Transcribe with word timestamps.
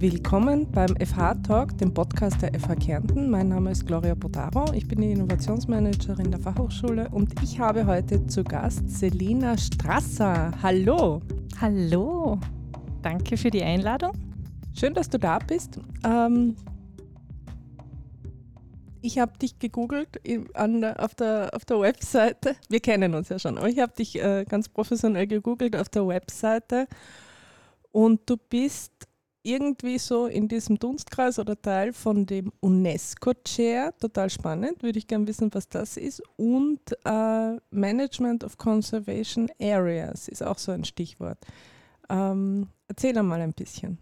Willkommen 0.00 0.66
beim 0.72 0.96
FH 0.96 1.34
Talk, 1.42 1.76
dem 1.76 1.92
Podcast 1.92 2.40
der 2.40 2.58
FH 2.58 2.74
Kärnten. 2.76 3.28
Mein 3.28 3.50
Name 3.50 3.72
ist 3.72 3.86
Gloria 3.86 4.14
Bodaro, 4.14 4.72
ich 4.72 4.88
bin 4.88 5.02
die 5.02 5.12
Innovationsmanagerin 5.12 6.30
der 6.30 6.40
Fachhochschule 6.40 7.10
und 7.10 7.34
ich 7.42 7.60
habe 7.60 7.84
heute 7.84 8.26
zu 8.26 8.42
Gast 8.42 8.88
Selina 8.88 9.58
Strasser. 9.58 10.52
Hallo! 10.62 11.20
Hallo! 11.60 12.40
Danke 13.02 13.36
für 13.36 13.50
die 13.50 13.62
Einladung. 13.62 14.12
Schön, 14.72 14.94
dass 14.94 15.10
du 15.10 15.18
da 15.18 15.38
bist. 15.38 15.78
Ähm, 16.02 16.56
ich 19.02 19.18
habe 19.18 19.36
dich 19.36 19.58
gegoogelt 19.58 20.18
an 20.54 20.80
der, 20.80 21.04
auf, 21.04 21.14
der, 21.14 21.50
auf 21.52 21.66
der 21.66 21.78
Webseite. 21.78 22.56
Wir 22.70 22.80
kennen 22.80 23.14
uns 23.14 23.28
ja 23.28 23.38
schon, 23.38 23.58
aber 23.58 23.68
ich 23.68 23.80
habe 23.80 23.92
dich 23.92 24.18
äh, 24.18 24.46
ganz 24.48 24.70
professionell 24.70 25.26
gegoogelt 25.26 25.76
auf 25.76 25.90
der 25.90 26.08
Webseite 26.08 26.88
und 27.92 28.20
du 28.24 28.38
bist 28.38 29.09
irgendwie 29.42 29.98
so 29.98 30.26
in 30.26 30.48
diesem 30.48 30.78
Dunstkreis 30.78 31.38
oder 31.38 31.60
Teil 31.60 31.92
von 31.92 32.26
dem 32.26 32.52
UNESCO-Chair, 32.60 33.94
total 33.98 34.30
spannend, 34.30 34.82
würde 34.82 34.98
ich 34.98 35.06
gerne 35.06 35.26
wissen, 35.26 35.52
was 35.52 35.68
das 35.68 35.96
ist. 35.96 36.22
Und 36.36 36.80
äh, 37.04 37.56
Management 37.70 38.44
of 38.44 38.58
Conservation 38.58 39.50
Areas 39.60 40.28
ist 40.28 40.42
auch 40.42 40.58
so 40.58 40.72
ein 40.72 40.84
Stichwort. 40.84 41.38
Ähm, 42.08 42.68
erzähl 42.88 43.16
einmal 43.16 43.40
ein 43.40 43.52
bisschen. 43.52 43.98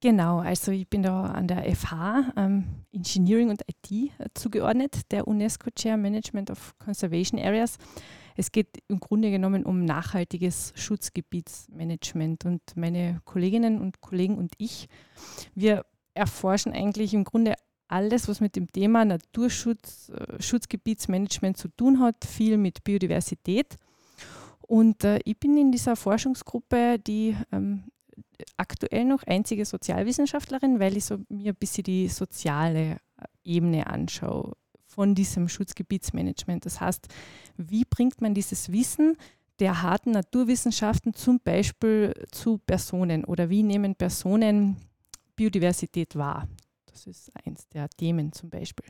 Genau, 0.00 0.38
also 0.38 0.72
ich 0.72 0.88
bin 0.88 1.02
da 1.02 1.24
an 1.24 1.48
der 1.48 1.64
FH 1.74 2.32
ähm, 2.36 2.64
Engineering 2.92 3.50
und 3.50 3.62
IT 3.62 3.90
äh, 3.90 4.28
zugeordnet, 4.34 5.10
der 5.10 5.26
UNESCO 5.26 5.70
Chair 5.70 5.96
Management 5.96 6.50
of 6.50 6.74
Conservation 6.78 7.40
Areas. 7.40 7.78
Es 8.36 8.52
geht 8.52 8.82
im 8.88 9.00
Grunde 9.00 9.30
genommen 9.30 9.64
um 9.64 9.84
nachhaltiges 9.84 10.72
Schutzgebietsmanagement 10.76 12.44
und 12.44 12.60
meine 12.76 13.20
Kolleginnen 13.24 13.80
und 13.80 14.00
Kollegen 14.00 14.36
und 14.36 14.52
ich, 14.58 14.88
wir 15.54 15.86
erforschen 16.14 16.72
eigentlich 16.72 17.14
im 17.14 17.24
Grunde 17.24 17.54
alles, 17.88 18.28
was 18.28 18.40
mit 18.40 18.56
dem 18.56 18.70
Thema 18.70 19.04
Naturschutz, 19.04 20.10
äh, 20.10 20.42
Schutzgebietsmanagement 20.42 21.56
zu 21.56 21.68
tun 21.68 22.00
hat, 22.00 22.24
viel 22.24 22.56
mit 22.56 22.84
Biodiversität. 22.84 23.76
Und 24.60 25.04
äh, 25.04 25.20
ich 25.24 25.38
bin 25.38 25.56
in 25.56 25.70
dieser 25.70 25.94
Forschungsgruppe, 25.94 26.98
die 26.98 27.36
ähm, 27.52 27.84
aktuell 28.56 29.04
noch 29.04 29.22
einzige 29.22 29.64
Sozialwissenschaftlerin, 29.64 30.80
weil 30.80 30.96
ich 30.96 31.04
so 31.04 31.18
mir 31.28 31.52
ein 31.52 31.56
bisschen 31.56 31.84
die 31.84 32.08
soziale 32.08 32.92
äh, 32.92 32.96
Ebene 33.44 33.86
anschaue 33.86 34.56
von 34.96 35.14
diesem 35.14 35.48
Schutzgebietsmanagement. 35.48 36.64
Das 36.64 36.80
heißt, 36.80 37.06
wie 37.58 37.84
bringt 37.84 38.20
man 38.22 38.34
dieses 38.34 38.72
Wissen 38.72 39.16
der 39.60 39.82
harten 39.82 40.10
Naturwissenschaften 40.10 41.14
zum 41.14 41.38
Beispiel 41.38 42.14
zu 42.32 42.58
Personen 42.58 43.24
oder 43.24 43.48
wie 43.50 43.62
nehmen 43.62 43.94
Personen 43.94 44.76
Biodiversität 45.36 46.16
wahr? 46.16 46.48
Das 46.86 47.06
ist 47.06 47.30
eins 47.44 47.68
der 47.68 47.90
Themen 47.90 48.32
zum 48.32 48.48
Beispiel. 48.48 48.86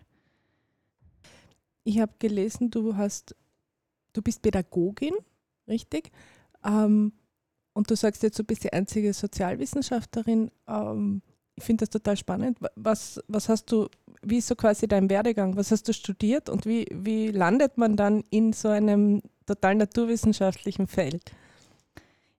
Ich 1.82 1.98
habe 1.98 2.12
gelesen, 2.20 2.70
du 2.70 2.96
hast, 2.96 3.34
du 4.12 4.22
bist 4.22 4.42
Pädagogin, 4.42 5.14
richtig? 5.66 6.12
Ähm, 6.64 7.12
und 7.72 7.90
du 7.90 7.96
sagst 7.96 8.22
jetzt, 8.22 8.38
du 8.38 8.44
bist 8.44 8.62
die 8.62 8.72
einzige 8.72 9.12
Sozialwissenschaftlerin. 9.12 10.52
Ähm, 10.68 11.22
ich 11.56 11.64
finde 11.64 11.82
das 11.82 11.90
total 11.90 12.16
spannend. 12.16 12.58
Was, 12.77 13.20
was 13.28 13.48
hast 13.48 13.72
du, 13.72 13.88
wie 14.22 14.39
ist 14.39 14.48
so 14.48 14.55
quasi 14.55 14.89
dein 14.89 15.11
Werdegang? 15.11 15.56
Was 15.56 15.70
hast 15.70 15.89
du 15.89 15.92
studiert 15.92 16.48
und 16.48 16.67
wie, 16.67 16.86
wie 16.91 17.28
landet 17.28 17.78
man 17.78 17.97
dann 17.97 18.25
in 18.31 18.53
so 18.53 18.69
einem 18.69 19.23
total 19.47 19.75
naturwissenschaftlichen 19.77 20.86
Feld? 20.86 21.33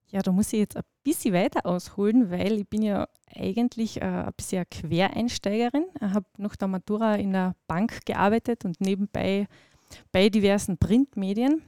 Ja, 0.09 0.21
da 0.21 0.31
muss 0.31 0.53
ich 0.53 0.59
jetzt 0.59 0.77
ein 0.77 0.83
bisschen 1.03 1.33
weiter 1.33 1.65
ausholen, 1.65 2.31
weil 2.31 2.61
ich 2.61 2.67
bin 2.67 2.81
ja 2.81 3.07
eigentlich 3.35 4.01
äh, 4.01 4.05
ein 4.05 4.33
bisschen 4.35 4.65
Quereinsteigerin. 4.69 5.85
Ich 5.95 6.01
habe 6.01 6.25
nach 6.37 6.55
der 6.55 6.69
Matura 6.69 7.15
in 7.15 7.33
der 7.33 7.55
Bank 7.67 8.05
gearbeitet 8.05 8.63
und 8.63 8.79
nebenbei 8.79 9.47
bei 10.11 10.29
diversen 10.29 10.77
Printmedien 10.77 11.61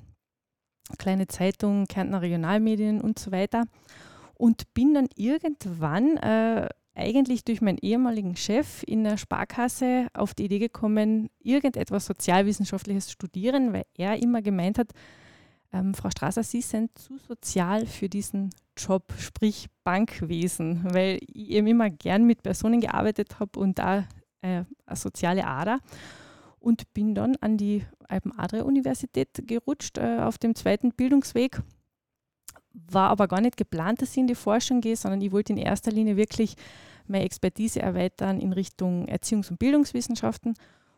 kleine 0.97 1.27
Zeitung, 1.27 1.85
Kärntner 1.85 2.21
Regionalmedien 2.21 3.01
und 3.01 3.19
so 3.19 3.31
weiter. 3.31 3.65
Und 4.35 4.73
bin 4.73 4.93
dann 4.93 5.09
irgendwann 5.15 6.17
äh, 6.17 6.69
eigentlich 6.99 7.43
durch 7.43 7.61
meinen 7.61 7.77
ehemaligen 7.81 8.35
Chef 8.35 8.83
in 8.85 9.03
der 9.03 9.17
Sparkasse 9.17 10.07
auf 10.13 10.33
die 10.33 10.45
Idee 10.45 10.59
gekommen, 10.59 11.29
irgendetwas 11.39 12.05
Sozialwissenschaftliches 12.05 13.11
studieren, 13.11 13.73
weil 13.73 13.85
er 13.95 14.21
immer 14.21 14.41
gemeint 14.41 14.77
hat, 14.77 14.91
ähm, 15.71 15.93
Frau 15.93 16.09
Strasser, 16.09 16.43
Sie 16.43 16.61
sind 16.61 16.97
zu 16.97 17.17
sozial 17.17 17.85
für 17.85 18.09
diesen 18.09 18.49
Job, 18.77 19.13
sprich 19.17 19.67
Bankwesen, 19.83 20.83
weil 20.93 21.19
ich 21.27 21.49
eben 21.51 21.67
immer 21.67 21.89
gern 21.89 22.25
mit 22.25 22.43
Personen 22.43 22.81
gearbeitet 22.81 23.39
habe 23.39 23.59
und 23.59 23.79
da 23.79 24.07
äh, 24.41 24.63
eine 24.85 24.95
soziale 24.95 25.45
Ader 25.45 25.79
und 26.59 26.91
bin 26.93 27.15
dann 27.15 27.35
an 27.41 27.57
die 27.57 27.85
Alpen-Adria-Universität 28.07 29.29
gerutscht 29.45 29.97
äh, 29.97 30.19
auf 30.19 30.37
dem 30.37 30.55
zweiten 30.55 30.91
Bildungsweg. 30.91 31.61
War 32.91 33.09
aber 33.09 33.27
gar 33.27 33.41
nicht 33.41 33.57
geplant, 33.57 34.01
dass 34.01 34.11
ich 34.11 34.17
in 34.17 34.27
die 34.27 34.35
Forschung 34.35 34.81
gehe, 34.81 34.95
sondern 34.95 35.21
ich 35.21 35.31
wollte 35.31 35.53
in 35.53 35.59
erster 35.59 35.91
Linie 35.91 36.17
wirklich 36.17 36.55
meine 37.07 37.25
Expertise 37.25 37.81
erweitern 37.81 38.39
in 38.39 38.53
Richtung 38.53 39.07
Erziehungs- 39.07 39.49
und 39.49 39.59
Bildungswissenschaften 39.59 40.53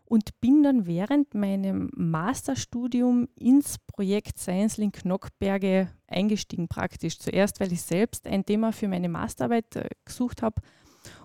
und 0.05 0.41
bin 0.41 0.61
dann 0.61 0.85
während 0.85 1.33
meinem 1.33 1.89
Masterstudium 1.95 3.29
ins 3.39 3.77
Projekt 3.79 4.39
Science 4.39 4.77
Link 4.77 5.05
Nockberge 5.05 5.89
eingestiegen 6.07 6.67
praktisch. 6.67 7.17
Zuerst, 7.17 7.61
weil 7.61 7.71
ich 7.71 7.81
selbst 7.81 8.27
ein 8.27 8.45
Thema 8.45 8.73
für 8.73 8.89
meine 8.89 9.07
Masterarbeit 9.07 9.75
äh, 9.77 9.87
gesucht 10.03 10.41
habe 10.41 10.61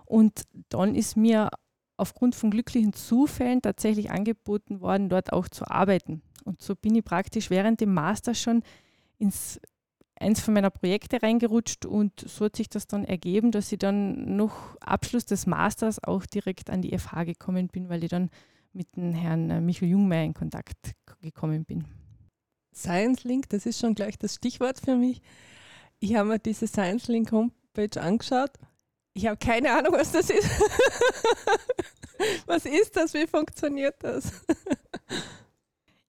und 0.05 0.43
dann 0.69 0.95
ist 0.95 1.17
mir 1.17 1.51
aufgrund 1.97 2.35
von 2.35 2.51
glücklichen 2.51 2.93
Zufällen 2.93 3.61
tatsächlich 3.61 4.11
angeboten 4.11 4.81
worden, 4.81 5.09
dort 5.09 5.33
auch 5.33 5.49
zu 5.49 5.67
arbeiten. 5.67 6.23
Und 6.45 6.63
so 6.63 6.77
bin 6.77 6.95
ich 6.95 7.05
praktisch 7.05 7.51
während 7.51 7.81
dem 7.81 7.93
Master 7.93 8.35
schon 8.35 8.63
ins 9.19 9.61
eins 10.19 10.41
von 10.41 10.55
meiner 10.55 10.71
Projekte 10.71 11.23
reingerutscht 11.23 11.87
und 11.87 12.21
so 12.21 12.47
hat 12.47 12.57
sich 12.57 12.69
das 12.69 12.87
dann 12.87 13.05
ergeben, 13.05 13.51
dass 13.51 13.73
ich 13.73 13.79
dann 13.79 14.37
nach 14.37 14.77
Abschluss 14.81 15.27
des 15.27 15.47
Masters 15.47 16.03
auch 16.03 16.27
direkt 16.27 16.71
an 16.71 16.83
die 16.83 16.97
FH 16.97 17.25
gekommen 17.25 17.69
bin, 17.69 17.89
weil 17.89 18.05
ich 18.05 18.11
dann 18.11 18.31
mit 18.73 18.97
dem 18.97 19.13
Herrn 19.13 19.51
äh, 19.51 19.61
Michael 19.61 19.91
Jungmeier 19.91 20.25
in 20.25 20.35
Kontakt 20.35 20.93
gekommen 21.23 21.65
bin. 21.65 21.85
Science 22.75 23.25
Link, 23.25 23.49
das 23.49 23.67
ist 23.67 23.81
schon 23.81 23.95
gleich 23.95 24.19
das 24.19 24.35
Stichwort 24.35 24.81
für 24.81 24.97
mich. 24.97 25.23
Ich 25.99 26.15
habe 26.15 26.29
mir 26.29 26.39
diese 26.39 26.67
Science 26.67 27.09
Link 27.09 27.33
Homepage 27.33 28.01
angeschaut 28.01 28.53
ich 29.17 29.27
habe 29.27 29.39
keine 29.39 29.73
Ahnung, 29.73 29.95
was 29.95 30.13
das 30.13 30.29
ist. 30.29 30.47
was 32.47 32.67
ist 32.67 32.95
das? 32.95 33.15
Wie 33.15 33.27
funktioniert 33.27 33.97
das? 34.01 34.31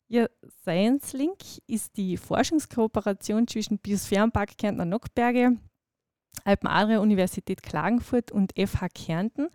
Ja, 0.10 0.28
Science 0.62 1.12
Link 1.12 1.36
ist 1.68 1.98
die 1.98 2.16
Forschungskooperation 2.16 3.46
zwischen 3.46 3.78
Biosphärenpark 3.78 4.58
Kärntner 4.58 4.86
Nockberge, 4.86 5.58
Alpen-Adria 6.46 7.00
Universität 7.00 7.62
Klagenfurt 7.62 8.32
und 8.32 8.54
FH 8.58 8.88
Kärnten. 8.88 9.50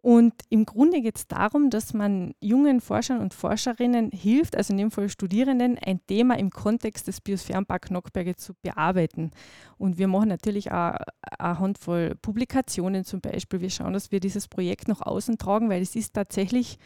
Und 0.00 0.32
im 0.48 0.64
Grunde 0.64 1.02
geht 1.02 1.18
es 1.18 1.26
darum, 1.26 1.68
dass 1.68 1.92
man 1.92 2.32
jungen 2.40 2.80
Forschern 2.80 3.20
und 3.20 3.34
Forscherinnen 3.34 4.10
hilft, 4.10 4.56
also 4.56 4.72
in 4.72 4.78
dem 4.78 4.90
Fall 4.90 5.10
Studierenden, 5.10 5.76
ein 5.76 6.00
Thema 6.06 6.38
im 6.38 6.48
Kontext 6.48 7.06
des 7.06 7.20
Biosphärenpark 7.20 7.90
Nockberge 7.90 8.36
zu 8.36 8.54
bearbeiten. 8.62 9.32
Und 9.76 9.98
wir 9.98 10.08
machen 10.08 10.30
natürlich 10.30 10.72
auch 10.72 10.94
eine 11.38 11.58
Handvoll 11.58 12.14
Publikationen 12.22 13.04
zum 13.04 13.20
Beispiel. 13.20 13.60
Wir 13.60 13.70
schauen, 13.70 13.92
dass 13.92 14.12
wir 14.12 14.20
dieses 14.20 14.48
Projekt 14.48 14.88
nach 14.88 15.02
außen 15.02 15.36
tragen, 15.36 15.68
weil 15.68 15.82
es 15.82 15.94
ist 15.94 16.14
tatsächlich 16.14 16.78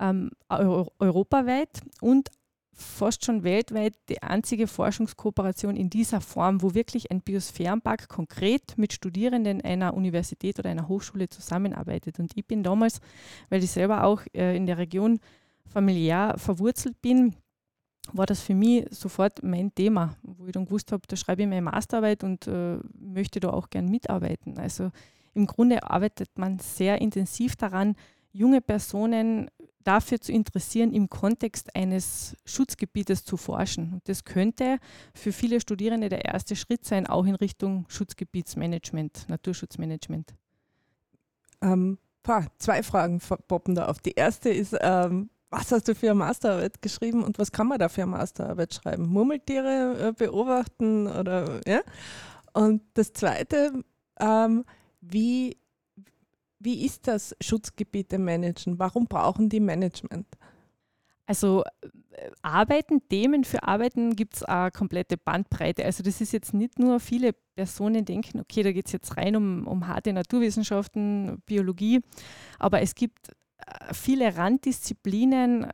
ähm, 0.00 0.30
europaweit 0.48 1.80
und 2.00 2.30
fast 2.72 3.24
schon 3.24 3.44
weltweit 3.44 3.94
die 4.08 4.22
einzige 4.22 4.66
Forschungskooperation 4.66 5.76
in 5.76 5.90
dieser 5.90 6.20
Form, 6.20 6.62
wo 6.62 6.74
wirklich 6.74 7.10
ein 7.10 7.20
Biosphärenpark 7.20 8.08
konkret 8.08 8.76
mit 8.76 8.92
Studierenden 8.92 9.60
einer 9.60 9.94
Universität 9.94 10.58
oder 10.58 10.70
einer 10.70 10.88
Hochschule 10.88 11.28
zusammenarbeitet. 11.28 12.18
Und 12.18 12.32
ich 12.34 12.46
bin 12.46 12.62
damals, 12.62 13.00
weil 13.50 13.62
ich 13.62 13.70
selber 13.70 14.04
auch 14.04 14.22
äh, 14.34 14.56
in 14.56 14.66
der 14.66 14.78
Region 14.78 15.20
familiär 15.66 16.34
verwurzelt 16.38 17.00
bin, 17.02 17.36
war 18.12 18.26
das 18.26 18.40
für 18.40 18.54
mich 18.54 18.86
sofort 18.90 19.42
mein 19.42 19.74
Thema, 19.74 20.16
wo 20.22 20.46
ich 20.46 20.52
dann 20.52 20.64
gewusst 20.64 20.90
habe, 20.90 21.02
da 21.06 21.16
schreibe 21.16 21.42
ich 21.42 21.48
meine 21.48 21.62
Masterarbeit 21.62 22.24
und 22.24 22.46
äh, 22.46 22.78
möchte 22.98 23.40
da 23.40 23.50
auch 23.50 23.70
gern 23.70 23.88
mitarbeiten. 23.88 24.58
Also 24.58 24.90
im 25.34 25.46
Grunde 25.46 25.88
arbeitet 25.88 26.30
man 26.36 26.58
sehr 26.58 27.00
intensiv 27.00 27.56
daran, 27.56 27.94
junge 28.32 28.60
Personen 28.60 29.50
dafür 29.84 30.20
zu 30.20 30.32
interessieren, 30.32 30.92
im 30.92 31.08
Kontext 31.08 31.74
eines 31.74 32.36
Schutzgebietes 32.44 33.24
zu 33.24 33.36
forschen. 33.36 33.94
Und 33.94 34.08
das 34.08 34.24
könnte 34.24 34.78
für 35.14 35.32
viele 35.32 35.60
Studierende 35.60 36.08
der 36.08 36.24
erste 36.24 36.56
Schritt 36.56 36.84
sein, 36.84 37.06
auch 37.06 37.24
in 37.24 37.34
Richtung 37.34 37.86
Schutzgebietsmanagement, 37.88 39.28
Naturschutzmanagement. 39.28 40.34
Ähm, 41.62 41.98
boah, 42.22 42.46
zwei 42.58 42.82
Fragen 42.82 43.20
poppen 43.48 43.74
da 43.74 43.86
auf. 43.86 44.00
Die 44.00 44.12
erste 44.12 44.50
ist, 44.50 44.76
ähm, 44.80 45.30
was 45.50 45.72
hast 45.72 45.88
du 45.88 45.94
für 45.94 46.10
eine 46.10 46.14
Masterarbeit 46.14 46.80
geschrieben 46.80 47.24
und 47.24 47.38
was 47.38 47.50
kann 47.50 47.66
man 47.66 47.78
da 47.78 47.88
für 47.88 48.02
eine 48.02 48.12
Masterarbeit 48.12 48.74
schreiben? 48.74 49.08
Murmeltiere 49.08 50.08
äh, 50.08 50.12
beobachten 50.12 51.06
oder 51.06 51.60
ja? 51.66 51.80
Und 52.52 52.82
das 52.94 53.12
zweite, 53.12 53.84
ähm, 54.18 54.64
wie 55.00 55.56
wie 56.60 56.84
ist 56.84 57.08
das 57.08 57.34
Schutzgebiete 57.40 58.18
managen? 58.18 58.78
Warum 58.78 59.06
brauchen 59.06 59.48
die 59.48 59.60
Management? 59.60 60.26
Also 61.26 61.62
äh, 61.80 62.30
Arbeiten, 62.42 63.08
Themen 63.08 63.44
für 63.44 63.62
Arbeiten 63.62 64.16
gibt 64.16 64.34
es 64.36 64.42
eine 64.42 64.70
komplette 64.70 65.16
Bandbreite. 65.16 65.84
Also 65.84 66.02
das 66.02 66.20
ist 66.20 66.32
jetzt 66.32 66.52
nicht 66.54 66.78
nur 66.78 67.00
viele 67.00 67.32
Personen 67.54 68.04
denken, 68.04 68.40
okay, 68.40 68.62
da 68.62 68.72
geht 68.72 68.86
es 68.86 68.92
jetzt 68.92 69.16
rein 69.16 69.36
um, 69.36 69.66
um 69.66 69.86
harte 69.86 70.12
Naturwissenschaften, 70.12 71.40
Biologie, 71.46 72.00
aber 72.58 72.82
es 72.82 72.94
gibt 72.94 73.28
äh, 73.58 73.94
viele 73.94 74.36
Randdisziplinen, 74.36 75.64
äh, 75.64 75.70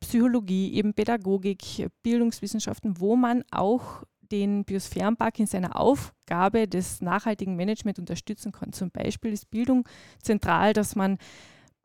Psychologie, 0.00 0.74
eben 0.74 0.94
Pädagogik, 0.94 1.88
Bildungswissenschaften, 2.02 2.98
wo 2.98 3.16
man 3.16 3.44
auch 3.50 4.02
den 4.30 4.64
Biosphärenpark 4.64 5.38
in 5.38 5.46
seiner 5.46 5.78
Aufgabe 5.78 6.68
des 6.68 7.00
nachhaltigen 7.00 7.56
Management 7.56 7.98
unterstützen 7.98 8.52
kann. 8.52 8.72
Zum 8.72 8.90
Beispiel 8.90 9.32
ist 9.32 9.50
Bildung 9.50 9.88
zentral, 10.22 10.72
dass 10.72 10.96
man 10.96 11.18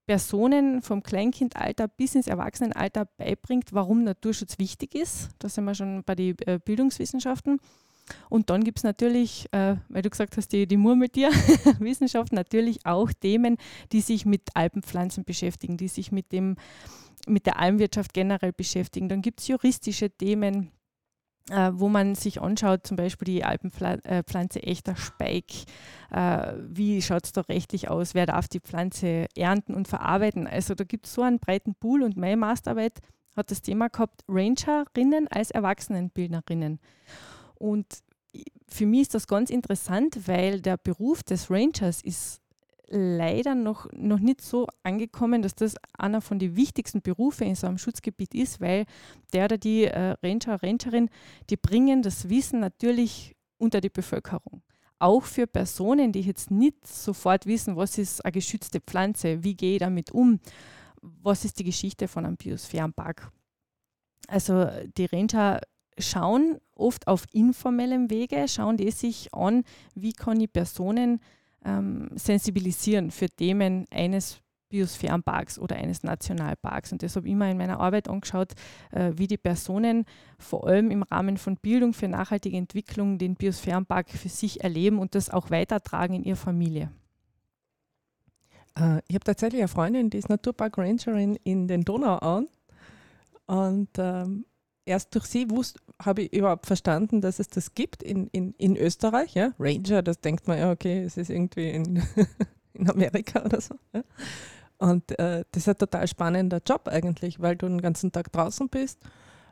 Personen 0.08 0.82
vom 0.82 1.04
Kleinkindalter 1.04 1.88
bis 1.88 2.16
ins 2.16 2.28
Erwachsenenalter 2.28 3.06
beibringt, 3.18 3.72
warum 3.72 4.04
Naturschutz 4.04 4.60
wichtig 4.60 4.96
ist. 4.96 5.30
Da 5.40 5.48
sind 5.48 5.64
wir 5.64 5.76
schon 5.76 6.04
bei 6.04 6.16
den 6.16 6.36
äh, 6.46 6.60
Bildungswissenschaften. 6.64 7.60
Und 8.30 8.50
dann 8.50 8.64
gibt 8.64 8.80
es 8.80 8.84
natürlich, 8.84 9.48
äh, 9.54 9.78
weil 9.90 10.02
du 10.02 10.10
gesagt 10.10 10.36
hast, 10.38 10.50
die, 10.50 10.68
die 10.68 10.78
Murmeltier-Wissenschaft, 10.78 12.34
natürlich 12.34 12.86
auch 12.86 13.12
Themen, 13.14 13.58
die 13.92 14.02
sich 14.02 14.26
mit 14.26 14.50
Alpenpflanzen 14.54 15.24
beschäftigen, 15.24 15.78
die 15.78 15.88
sich 15.88 16.12
mit, 16.12 16.32
dem, 16.32 16.58
mit 17.28 17.46
der 17.46 17.60
Almwirtschaft 17.60 18.14
generell 18.14 18.54
beschäftigen. 18.54 19.08
Dann 19.08 19.22
gibt 19.22 19.40
es 19.40 19.48
juristische 19.48 20.10
Themen, 20.10 20.72
äh, 21.52 21.72
wo 21.74 21.90
man 21.90 22.16
sich 22.16 22.42
anschaut, 22.42 22.88
zum 22.88 22.98
Beispiel 22.98 23.26
die 23.26 23.44
Alpenpflanze 23.44 24.60
äh, 24.60 24.64
echter 24.64 24.96
Speik. 24.96 25.52
Äh, 26.10 26.54
wie 26.70 27.02
schaut 27.02 27.26
es 27.26 27.34
da 27.34 27.42
rechtlich 27.42 27.90
aus? 27.90 28.14
Wer 28.16 28.26
darf 28.26 28.48
die 28.48 28.62
Pflanze 28.62 29.28
ernten 29.36 29.76
und 29.76 29.88
verarbeiten? 29.88 30.48
Also 30.48 30.76
da 30.76 30.84
gibt 30.84 31.06
es 31.06 31.14
so 31.14 31.22
einen 31.22 31.40
breiten 31.40 31.76
Pool 31.76 32.04
und 32.04 32.18
meine 32.18 32.38
Masterarbeit 32.38 33.00
hat 33.36 33.52
das 33.52 33.62
Thema 33.62 33.90
gehabt, 33.90 34.24
Rangerinnen 34.28 35.28
als 35.30 35.52
Erwachsenenbildnerinnen. 35.52 36.80
Und 37.56 37.86
für 38.68 38.86
mich 38.86 39.02
ist 39.02 39.14
das 39.14 39.28
ganz 39.28 39.50
interessant, 39.50 40.28
weil 40.28 40.62
der 40.62 40.78
Beruf 40.78 41.24
des 41.24 41.52
Rangers 41.52 42.02
ist 42.02 42.41
leider 42.92 43.56
noch, 43.56 43.88
noch 43.94 44.20
nicht 44.20 44.42
so 44.42 44.68
angekommen, 44.84 45.42
dass 45.42 45.56
das 45.56 45.76
einer 45.98 46.22
von 46.22 46.40
den 46.40 46.56
wichtigsten 46.56 47.02
Berufen 47.02 47.48
in 47.48 47.56
so 47.56 47.68
einem 47.68 47.78
Schutzgebiet 47.78 48.36
ist, 48.36 48.60
weil 48.60 48.86
der 49.34 49.46
oder 49.46 49.58
die 49.58 49.86
äh, 49.86 50.16
Ranger, 50.22 50.62
Rangerin, 50.62 51.10
die 51.50 51.58
bringen 51.58 52.02
das 52.02 52.30
Wissen 52.30 52.60
natürlich 52.60 53.36
unter 53.58 53.80
die 53.80 53.90
Bevölkerung. 53.90 54.62
Auch 55.00 55.24
für 55.24 55.48
Personen, 55.48 56.12
die 56.12 56.22
jetzt 56.22 56.52
nicht 56.52 56.86
sofort 56.86 57.46
wissen, 57.46 57.76
was 57.76 57.98
ist 57.98 58.24
eine 58.24 58.34
geschützte 58.34 58.82
Pflanze, 58.82 59.44
wie 59.44 59.56
gehe 59.56 59.74
ich 59.74 59.80
damit 59.80 60.12
um, 60.12 60.40
was 61.02 61.46
ist 61.46 61.60
die 61.60 61.64
Geschichte 61.64 62.08
von 62.08 62.26
einem 62.26 62.38
Biosphärenpark. 62.38 63.32
Also 64.28 64.68
die 64.98 65.06
Ranger 65.06 65.62
schauen 65.98 66.60
oft 66.76 67.08
auf 67.08 67.26
informellem 67.32 68.10
Wege, 68.10 68.48
schauen 68.48 68.78
die 68.78 68.92
sich 68.92 69.34
an, 69.34 69.64
wie 69.96 70.14
kann 70.14 70.40
ich 70.40 70.52
Personen 70.52 71.20
ähm, 71.66 72.10
sensibilisieren 72.16 73.12
für 73.12 73.30
Themen 73.30 73.86
eines 73.92 74.42
Biosphärenparks 74.72 75.60
oder 75.60 75.76
eines 75.76 76.02
Nationalparks. 76.02 76.92
Und 76.92 77.04
deshalb 77.04 77.26
immer 77.28 77.50
in 77.52 77.58
meiner 77.58 77.80
Arbeit 77.80 78.08
angeschaut, 78.08 78.54
äh, 78.92 79.12
wie 79.16 79.28
die 79.28 79.38
Personen 79.38 80.06
vor 80.40 80.66
allem 80.66 80.90
im 80.90 81.04
Rahmen 81.04 81.38
von 81.38 81.58
Bildung 81.58 81.94
für 81.94 82.08
nachhaltige 82.08 82.58
Entwicklung 82.58 83.20
den 83.20 83.36
Biosphärenpark 83.36 84.10
für 84.10 84.30
sich 84.30 84.64
erleben 84.64 84.98
und 84.98 85.14
das 85.14 85.30
auch 85.30 85.52
weitertragen 85.52 86.16
in 86.16 86.24
ihrer 86.24 86.38
Familie. 86.38 86.92
Äh, 88.76 89.02
ich 89.08 89.16
habe 89.16 89.26
tatsächlich 89.26 89.62
eine 89.62 89.68
Freundin, 89.68 90.10
die 90.10 90.18
ist 90.18 90.30
Naturpark 90.30 90.78
Rangerin 90.78 91.38
in 91.44 91.68
den 91.68 91.84
Donauauen. 91.84 92.48
Und 93.46 93.90
ähm, 93.98 94.46
erst 94.86 95.14
durch 95.14 95.26
sie 95.26 95.50
habe 96.06 96.24
ich 96.24 96.34
überhaupt 96.34 96.66
verstanden, 96.66 97.22
dass 97.22 97.40
es 97.40 97.50
das 97.50 97.74
gibt 97.74 98.04
in, 98.04 98.28
in, 98.28 98.54
in 98.58 98.76
Österreich. 98.78 99.34
Ja? 99.34 99.54
Ranger, 99.60 100.02
das 100.02 100.20
denkt 100.22 100.48
man 100.48 100.58
ja, 100.58 100.72
okay, 100.72 101.04
es 101.04 101.18
ist 101.18 101.30
irgendwie 101.30 101.70
in, 101.70 102.04
in 102.74 102.90
Amerika 102.90 103.44
oder 103.44 103.62
so. 103.62 103.76
Ja? 103.94 104.04
Und 104.78 105.18
äh, 105.20 105.44
das 105.52 105.64
ist 105.64 105.70
ein 105.70 105.78
total 105.78 106.08
spannender 106.08 106.62
Job 106.66 106.88
eigentlich, 106.88 107.40
weil 107.40 107.56
du 107.56 107.68
den 107.68 107.82
ganzen 107.82 108.12
Tag 108.12 108.32
draußen 108.32 108.68
bist 108.70 109.00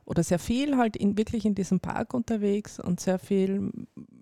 oder 0.05 0.23
sehr 0.23 0.39
viel 0.39 0.75
halt 0.75 0.97
in, 0.97 1.17
wirklich 1.17 1.45
in 1.45 1.53
diesem 1.53 1.79
Park 1.79 2.15
unterwegs 2.15 2.79
und 2.79 2.99
sehr 2.99 3.19
viel 3.19 3.71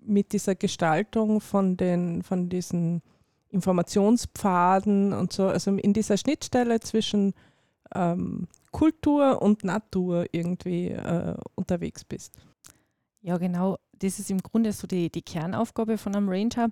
mit 0.04 0.32
dieser 0.32 0.54
Gestaltung 0.54 1.40
von, 1.40 1.78
den, 1.78 2.22
von 2.22 2.50
diesen 2.50 3.00
Informationspfaden 3.48 5.14
und 5.14 5.32
so, 5.32 5.46
also 5.46 5.74
in 5.74 5.94
dieser 5.94 6.18
Schnittstelle 6.18 6.80
zwischen 6.80 7.32
ähm, 7.94 8.48
Kultur 8.70 9.42
und 9.42 9.64
Natur 9.64 10.26
irgendwie 10.32 10.88
äh, 10.88 11.34
unterwegs 11.54 12.04
bist. 12.04 12.34
Ja, 13.20 13.36
genau. 13.36 13.78
Das 13.92 14.18
ist 14.20 14.30
im 14.30 14.38
Grunde 14.38 14.72
so 14.72 14.86
die, 14.86 15.10
die 15.10 15.22
Kernaufgabe 15.22 15.98
von 15.98 16.14
einem 16.14 16.28
Ranger. 16.28 16.70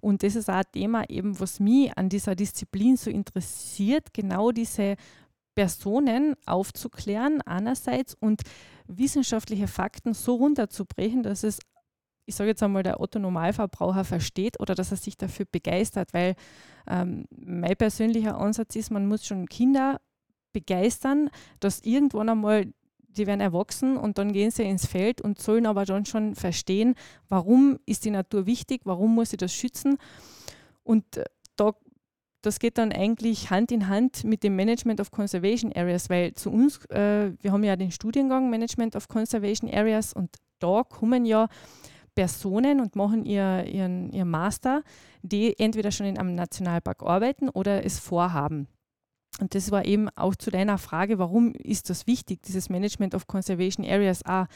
Und 0.00 0.22
das 0.22 0.36
ist 0.36 0.50
auch 0.50 0.56
ein 0.56 0.64
Thema, 0.72 1.08
eben, 1.08 1.38
was 1.40 1.58
mich 1.58 1.96
an 1.96 2.08
dieser 2.08 2.34
Disziplin 2.34 2.96
so 2.96 3.10
interessiert, 3.10 4.12
genau 4.12 4.50
diese 4.50 4.96
Personen 5.54 6.34
aufzuklären 6.44 7.40
einerseits 7.42 8.14
und 8.14 8.42
wissenschaftliche 8.86 9.68
Fakten 9.68 10.12
so 10.12 10.34
runterzubrechen, 10.34 11.22
dass 11.22 11.44
es, 11.44 11.58
ich 12.26 12.34
sage 12.34 12.50
jetzt 12.50 12.62
einmal, 12.62 12.82
der 12.82 13.00
Otto-Normalverbraucher 13.00 14.04
versteht 14.04 14.60
oder 14.60 14.74
dass 14.74 14.90
er 14.90 14.98
sich 14.98 15.16
dafür 15.16 15.46
begeistert, 15.50 16.12
weil 16.12 16.34
ähm, 16.86 17.24
mein 17.30 17.74
persönlicher 17.74 18.38
Ansatz 18.38 18.76
ist, 18.76 18.90
man 18.90 19.08
muss 19.08 19.26
schon 19.26 19.48
Kinder 19.48 20.00
begeistern, 20.56 21.28
dass 21.60 21.80
irgendwann 21.80 22.30
einmal 22.30 22.72
die 23.18 23.26
werden 23.26 23.40
erwachsen 23.40 23.96
und 23.96 24.18
dann 24.18 24.32
gehen 24.32 24.50
sie 24.50 24.62
ins 24.62 24.86
Feld 24.86 25.20
und 25.20 25.38
sollen 25.38 25.66
aber 25.66 25.84
dann 25.84 26.06
schon 26.06 26.34
verstehen, 26.34 26.94
warum 27.28 27.78
ist 27.86 28.04
die 28.04 28.10
Natur 28.10 28.46
wichtig, 28.46 28.82
warum 28.84 29.14
muss 29.14 29.30
sie 29.30 29.36
das 29.36 29.52
schützen. 29.52 29.98
Und 30.82 31.16
äh, 31.16 31.24
da, 31.56 31.74
das 32.42 32.58
geht 32.58 32.78
dann 32.78 32.92
eigentlich 32.92 33.50
Hand 33.50 33.72
in 33.72 33.88
Hand 33.88 34.24
mit 34.24 34.42
dem 34.42 34.56
Management 34.56 35.00
of 35.00 35.10
Conservation 35.10 35.72
Areas, 35.74 36.10
weil 36.10 36.34
zu 36.34 36.50
uns, 36.50 36.84
äh, 36.86 37.32
wir 37.40 37.52
haben 37.52 37.64
ja 37.64 37.76
den 37.76 37.90
Studiengang 37.90 38.50
Management 38.50 38.96
of 38.96 39.08
Conservation 39.08 39.70
Areas 39.72 40.12
und 40.12 40.36
da 40.58 40.82
kommen 40.82 41.26
ja 41.26 41.48
Personen 42.14 42.80
und 42.80 42.96
machen 42.96 43.26
ihr, 43.26 43.64
ihren, 43.66 44.10
ihren 44.10 44.30
Master, 44.30 44.82
die 45.22 45.58
entweder 45.58 45.90
schon 45.90 46.06
in 46.06 46.18
einem 46.18 46.34
Nationalpark 46.34 47.02
arbeiten 47.02 47.50
oder 47.50 47.84
es 47.84 47.98
vorhaben. 47.98 48.68
Und 49.40 49.54
das 49.54 49.70
war 49.70 49.84
eben 49.84 50.08
auch 50.10 50.34
zu 50.34 50.50
deiner 50.50 50.78
Frage, 50.78 51.18
warum 51.18 51.52
ist 51.54 51.90
das 51.90 52.06
wichtig, 52.06 52.42
dieses 52.42 52.68
Management 52.70 53.14
of 53.14 53.26
Conservation 53.26 53.84
Areas? 53.84 54.22
Ein, 54.22 54.46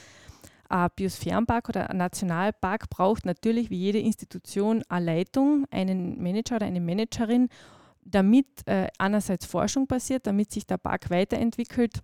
ein 0.69 0.89
Biosphärenpark 0.97 1.69
oder 1.69 1.91
ein 1.91 1.99
Nationalpark 1.99 2.89
braucht 2.89 3.27
natürlich 3.27 3.71
wie 3.71 3.79
jede 3.79 3.99
Institution 3.99 4.83
eine 4.89 5.05
Leitung, 5.05 5.67
einen 5.71 6.23
Manager 6.23 6.57
oder 6.57 6.67
eine 6.67 6.81
Managerin, 6.81 7.49
damit 8.03 8.47
äh, 8.67 8.89
einerseits 8.99 9.45
Forschung 9.45 9.87
passiert, 9.87 10.27
damit 10.27 10.51
sich 10.51 10.67
der 10.67 10.79
Park 10.79 11.11
weiterentwickelt 11.11 12.01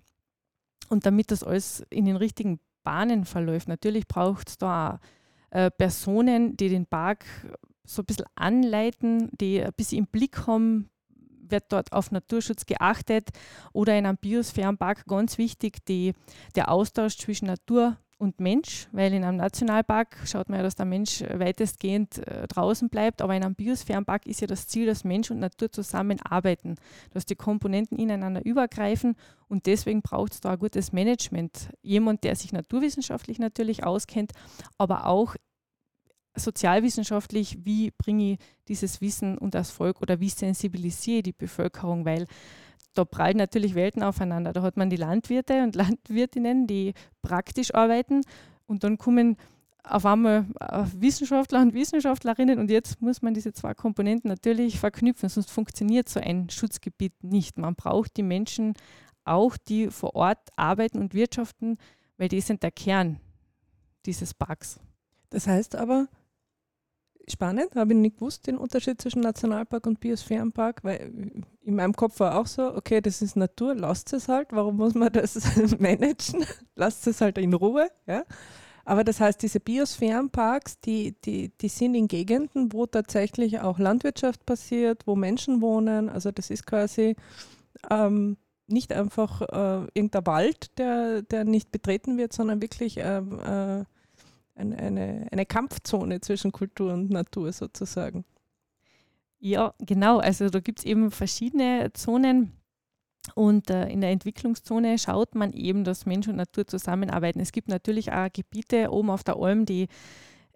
und 0.88 1.06
damit 1.06 1.30
das 1.30 1.42
alles 1.42 1.83
in 1.90 2.04
den 2.04 2.16
richtigen 2.16 2.61
Bahnen 2.85 3.25
verläuft. 3.25 3.68
Natürlich 3.68 4.06
braucht 4.06 4.50
es 4.50 4.59
da 4.59 5.00
äh, 5.50 5.71
Personen, 5.71 6.56
die 6.56 6.68
den 6.68 6.87
Park 6.87 7.25
so 7.85 8.02
ein 8.02 8.06
bisschen 8.06 8.26
anleiten, 8.35 9.30
die 9.40 9.62
ein 9.62 9.73
bisschen 9.76 10.00
im 10.00 10.06
Blick 10.06 10.47
haben, 10.47 10.90
wird 11.50 11.64
dort 11.70 11.92
auf 11.92 12.10
Naturschutz 12.10 12.66
geachtet 12.66 13.30
oder 13.72 13.96
in 13.98 14.06
einem 14.06 14.18
Biosphärenpark 14.18 15.06
ganz 15.06 15.38
wichtig 15.38 15.84
die, 15.86 16.14
der 16.54 16.70
Austausch 16.70 17.16
zwischen 17.16 17.46
Natur 17.46 17.96
und 18.18 18.40
Mensch, 18.40 18.88
weil 18.92 19.12
in 19.12 19.24
einem 19.24 19.36
Nationalpark 19.36 20.16
schaut 20.24 20.48
man 20.48 20.58
ja, 20.58 20.62
dass 20.62 20.74
der 20.74 20.86
Mensch 20.86 21.22
weitestgehend 21.22 22.26
äh, 22.26 22.46
draußen 22.48 22.88
bleibt, 22.88 23.20
aber 23.20 23.36
in 23.36 23.44
einem 23.44 23.54
Biosphärenpark 23.54 24.26
ist 24.26 24.40
ja 24.40 24.46
das 24.46 24.66
Ziel, 24.66 24.86
dass 24.86 25.04
Mensch 25.04 25.30
und 25.30 25.38
Natur 25.38 25.70
zusammenarbeiten, 25.70 26.76
dass 27.12 27.26
die 27.26 27.36
Komponenten 27.36 27.98
ineinander 27.98 28.44
übergreifen 28.44 29.16
und 29.48 29.66
deswegen 29.66 30.00
braucht 30.00 30.32
es 30.32 30.40
da 30.40 30.52
ein 30.52 30.58
gutes 30.58 30.92
Management. 30.92 31.70
Jemand, 31.82 32.24
der 32.24 32.36
sich 32.36 32.52
naturwissenschaftlich 32.52 33.38
natürlich 33.38 33.84
auskennt, 33.84 34.32
aber 34.78 35.06
auch 35.06 35.36
sozialwissenschaftlich, 36.36 37.64
wie 37.64 37.90
bringe 37.90 38.32
ich 38.32 38.38
dieses 38.68 39.00
Wissen 39.00 39.38
und 39.38 39.54
das 39.54 39.70
Volk 39.70 40.02
oder 40.02 40.20
wie 40.20 40.28
sensibilisiere 40.28 41.18
ich 41.18 41.24
die 41.24 41.32
Bevölkerung, 41.32 42.04
weil 42.04 42.26
da 42.94 43.04
prallen 43.04 43.36
natürlich 43.36 43.74
Welten 43.74 44.02
aufeinander. 44.02 44.52
Da 44.52 44.62
hat 44.62 44.76
man 44.76 44.90
die 44.90 44.96
Landwirte 44.96 45.62
und 45.62 45.74
Landwirtinnen, 45.76 46.66
die 46.66 46.94
praktisch 47.22 47.74
arbeiten 47.74 48.22
und 48.66 48.84
dann 48.84 48.98
kommen 48.98 49.36
auf 49.88 50.04
einmal 50.04 50.46
äh, 50.60 50.84
Wissenschaftler 50.96 51.60
und 51.60 51.72
Wissenschaftlerinnen 51.72 52.58
und 52.58 52.70
jetzt 52.70 53.00
muss 53.00 53.22
man 53.22 53.34
diese 53.34 53.52
zwei 53.52 53.72
Komponenten 53.72 54.28
natürlich 54.28 54.80
verknüpfen, 54.80 55.28
sonst 55.28 55.50
funktioniert 55.50 56.08
so 56.08 56.18
ein 56.18 56.50
Schutzgebiet 56.50 57.12
nicht. 57.22 57.56
Man 57.56 57.76
braucht 57.76 58.16
die 58.16 58.24
Menschen 58.24 58.74
auch, 59.24 59.56
die 59.56 59.90
vor 59.90 60.14
Ort 60.16 60.38
arbeiten 60.56 60.98
und 60.98 61.14
wirtschaften, 61.14 61.78
weil 62.16 62.28
die 62.28 62.40
sind 62.40 62.62
der 62.62 62.72
Kern 62.72 63.20
dieses 64.06 64.34
Parks. 64.34 64.80
Das 65.30 65.46
heißt 65.46 65.76
aber, 65.76 66.08
spannend, 67.28 67.75
habe 67.75 67.92
ich 67.92 67.99
nicht 67.99 68.16
gewusst, 68.16 68.47
den 68.47 68.56
Unterschied 68.56 69.00
zwischen 69.00 69.21
Nationalpark 69.21 69.87
und 69.87 70.00
Biosphärenpark, 70.00 70.85
weil 70.85 71.45
in 71.62 71.75
meinem 71.75 71.95
Kopf 71.95 72.21
war 72.21 72.38
auch 72.38 72.47
so, 72.47 72.75
okay, 72.75 73.00
das 73.00 73.23
ist 73.23 73.37
Natur, 73.37 73.75
lasst 73.75 74.12
es 74.12 74.28
halt, 74.28 74.49
warum 74.52 74.76
muss 74.76 74.95
man 74.95 75.12
das 75.12 75.35
managen? 75.78 76.45
lasst 76.76 77.06
es 77.06 77.21
halt 77.21 77.38
in 77.38 77.54
Ruhe, 77.54 77.88
ja. 78.06 78.25
Aber 78.85 79.02
das 79.02 79.18
heißt, 79.18 79.42
diese 79.42 79.59
Biosphärenparks, 79.59 80.78
die, 80.80 81.16
die, 81.25 81.50
die 81.61 81.68
sind 81.68 81.97
in 81.97 82.06
Gegenden, 82.06 82.73
wo 82.73 82.87
tatsächlich 82.87 83.59
auch 83.59 83.80
Landwirtschaft 83.80 84.47
passiert, 84.47 85.09
wo 85.09 85.16
Menschen 85.16 85.61
wohnen. 85.61 86.09
Also 86.09 86.30
das 86.30 86.50
ist 86.50 86.66
quasi 86.66 87.16
ähm, 87.90 88.37
nicht 88.68 88.92
einfach 88.92 89.42
äh, 89.42 89.88
irgendein 89.92 90.26
Wald, 90.26 90.78
der, 90.78 91.23
der 91.23 91.45
nicht 91.45 91.73
betreten 91.73 92.16
wird, 92.16 92.33
sondern 92.33 92.62
wirklich 92.62 92.99
ähm, 92.99 93.40
äh, 93.40 93.85
eine, 94.56 94.76
eine, 94.78 95.28
eine 95.30 95.46
Kampfzone 95.46 96.20
zwischen 96.20 96.52
Kultur 96.52 96.92
und 96.92 97.10
Natur 97.10 97.52
sozusagen. 97.52 98.25
Ja, 99.38 99.75
genau. 99.78 100.18
Also 100.18 100.48
da 100.48 100.60
gibt 100.60 100.80
es 100.80 100.84
eben 100.84 101.10
verschiedene 101.10 101.92
Zonen. 101.92 102.52
Und 103.34 103.70
äh, 103.70 103.88
in 103.88 104.00
der 104.00 104.10
Entwicklungszone 104.10 104.98
schaut 104.98 105.34
man 105.34 105.52
eben, 105.52 105.84
dass 105.84 106.06
Mensch 106.06 106.28
und 106.28 106.36
Natur 106.36 106.66
zusammenarbeiten. 106.66 107.40
Es 107.40 107.52
gibt 107.52 107.68
natürlich 107.68 108.12
auch 108.12 108.28
Gebiete 108.32 108.90
oben 108.90 109.10
auf 109.10 109.25
der 109.25 109.36
Alm, 109.36 109.66
die 109.66 109.88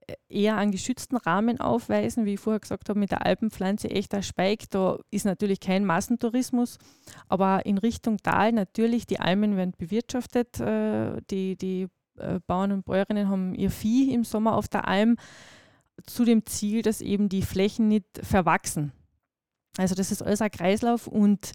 äh, 0.06 0.14
eher 0.28 0.56
einen 0.56 0.70
geschützten 0.70 1.16
Rahmen 1.16 1.60
aufweisen, 1.60 2.24
wie 2.24 2.34
ich 2.34 2.40
vorher 2.40 2.60
gesagt 2.60 2.88
habe, 2.88 2.98
mit 2.98 3.10
der 3.10 3.26
Alpenpflanze 3.26 3.90
echter 3.90 4.22
Speik. 4.22 4.70
Da 4.70 4.98
ist 5.10 5.24
natürlich 5.26 5.58
kein 5.58 5.84
Massentourismus, 5.84 6.78
aber 7.28 7.66
in 7.66 7.76
Richtung 7.76 8.18
Tal 8.18 8.52
natürlich, 8.52 9.04
die 9.04 9.18
Almen 9.18 9.56
werden 9.56 9.74
bewirtschaftet, 9.76 10.60
äh, 10.60 11.20
die, 11.28 11.56
die 11.56 11.88
Bauern 12.46 12.72
und 12.72 12.84
Bäuerinnen 12.84 13.28
haben 13.28 13.54
ihr 13.54 13.70
Vieh 13.70 14.12
im 14.12 14.24
Sommer 14.24 14.56
auf 14.56 14.68
der 14.68 14.88
Alm 14.88 15.16
zu 16.06 16.24
dem 16.24 16.46
Ziel, 16.46 16.82
dass 16.82 17.00
eben 17.00 17.28
die 17.28 17.42
Flächen 17.42 17.88
nicht 17.88 18.06
verwachsen. 18.22 18.92
Also 19.76 19.94
das 19.94 20.10
ist 20.10 20.22
alles 20.22 20.40
ein 20.42 20.50
Kreislauf 20.50 21.06
und 21.06 21.52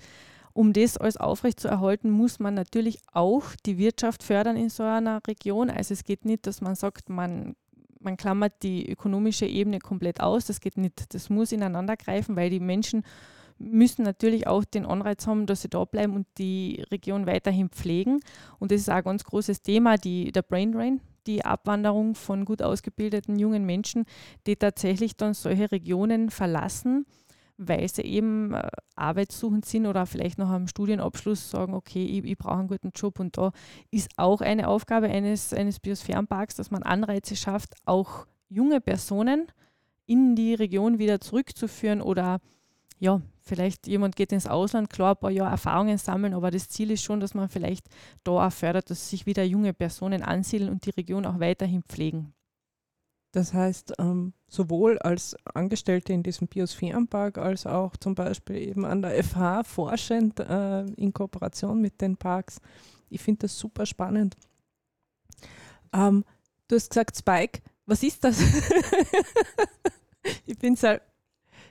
um 0.54 0.72
das 0.72 0.98
alles 0.98 1.18
aufrechtzuerhalten, 1.18 2.10
muss 2.10 2.40
man 2.40 2.54
natürlich 2.54 3.00
auch 3.12 3.44
die 3.66 3.78
Wirtschaft 3.78 4.24
fördern 4.24 4.56
in 4.56 4.70
so 4.70 4.84
einer 4.84 5.22
Region. 5.28 5.70
Also 5.70 5.94
es 5.94 6.06
geht 6.06 6.24
nicht, 6.24 6.48
dass 6.48 6.62
man 6.62 6.76
sagt, 6.76 7.10
man, 7.10 7.58
man 8.00 8.16
klammert 8.16 8.64
die 8.64 8.90
ökonomische 8.90 9.46
Ebene 9.46 9.80
komplett 9.80 10.22
aus. 10.22 10.46
Das 10.46 10.62
geht 10.62 10.78
nicht. 10.78 11.14
Das 11.14 11.30
muss 11.30 11.52
ineinander 11.52 11.98
greifen, 11.98 12.38
weil 12.38 12.50
die 12.50 12.62
Menschen 12.62 13.04
müssen 13.58 14.04
natürlich 14.04 14.48
auch 14.48 14.66
den 14.66 14.86
Anreiz 14.86 15.28
haben, 15.28 15.46
dass 15.46 15.62
sie 15.62 15.70
da 15.70 15.86
bleiben 15.86 16.14
und 16.14 16.28
die 16.38 16.84
Region 16.92 17.26
weiterhin 17.26 17.70
pflegen. 17.70 18.20
Und 18.60 18.72
das 18.72 18.82
ist 18.82 18.90
auch 18.90 18.96
ein 18.96 19.04
ganz 19.04 19.24
großes 19.24 19.62
Thema, 19.62 19.98
die, 19.98 20.32
der 20.32 20.42
Brain 20.42 20.72
Drain, 20.72 21.02
die 21.28 21.44
Abwanderung 21.44 22.16
von 22.16 22.46
gut 22.46 22.62
ausgebildeten 22.62 23.40
jungen 23.40 23.66
Menschen, 23.66 24.06
die 24.46 24.56
tatsächlich 24.56 25.16
dann 25.16 25.34
solche 25.34 25.72
Regionen 25.72 26.30
verlassen, 26.30 27.06
weil 27.58 27.88
sie 27.88 28.04
eben 28.04 28.54
äh, 28.54 28.68
arbeitssuchend 28.96 29.66
sind 29.66 29.86
oder 29.86 30.06
vielleicht 30.06 30.38
noch 30.38 30.50
am 30.50 30.68
Studienabschluss 30.68 31.50
sagen, 31.50 31.74
okay, 31.74 32.04
ich, 32.04 32.26
ich 32.26 32.38
brauche 32.38 32.60
einen 32.60 32.68
guten 32.68 32.92
Job. 32.94 33.20
Und 33.20 33.38
da 33.38 33.52
ist 33.92 34.12
auch 34.18 34.42
eine 34.42 34.68
Aufgabe 34.68 35.08
eines, 35.08 35.54
eines 35.54 35.80
Biosphärenparks, 35.80 36.56
dass 36.56 36.72
man 36.72 36.84
Anreize 36.84 37.36
schafft, 37.36 37.74
auch 37.86 38.28
junge 38.50 38.82
Personen 38.82 39.48
in 40.06 40.36
die 40.36 40.54
Region 40.54 41.00
wieder 41.00 41.20
zurückzuführen 41.22 42.02
oder 42.02 42.40
ja, 43.00 43.22
vielleicht 43.42 43.88
jemand 43.88 44.16
geht 44.16 44.32
ins 44.32 44.48
Ausland, 44.48 44.90
klar, 44.90 45.16
ein 45.16 45.20
paar 45.20 45.32
Jahre 45.32 45.52
Erfahrungen 45.52 45.98
sammeln, 45.98 46.34
aber 46.34 46.52
das 46.52 46.70
Ziel 46.70 46.92
ist 46.92 47.04
schon, 47.04 47.20
dass 47.20 47.34
man 47.34 47.50
vielleicht 47.50 47.88
da 48.24 48.48
auch 48.48 48.52
fördert, 48.52 48.90
dass 48.90 49.10
sich 49.10 49.26
wieder 49.26 49.44
junge 49.44 49.74
Personen 49.74 50.24
ansiedeln 50.24 50.72
und 50.72 50.86
die 50.86 50.92
Region 50.92 51.26
auch 51.26 51.40
weiterhin 51.40 51.84
pflegen. 51.84 52.34
Das 53.36 53.54
heißt, 53.54 53.96
ähm, 54.00 54.32
sowohl 54.48 54.98
als 55.00 55.36
Angestellte 55.54 56.14
in 56.14 56.24
diesem 56.24 56.48
Biosphärenpark 56.48 57.38
als 57.38 57.66
auch 57.66 57.98
zum 57.98 58.16
Beispiel 58.16 58.56
eben 58.56 58.86
an 58.86 59.02
der 59.02 59.22
FH 59.22 59.66
forschend 59.66 60.40
äh, 60.40 60.86
in 60.86 61.12
Kooperation 61.12 61.82
mit 61.82 62.00
den 62.00 62.16
Parks. 62.16 62.62
Ich 63.10 63.22
finde 63.22 63.40
das 63.40 63.60
super 63.60 63.86
spannend. 63.86 64.38
Ähm, 65.92 66.24
du 66.70 66.78
hast 66.78 66.90
gesagt, 66.90 67.18
Spike, 67.18 67.62
was 67.86 68.04
ist 68.04 68.24
das? 68.24 68.40
ich 70.46 70.58
bin 70.58 70.78
sehr 70.78 71.02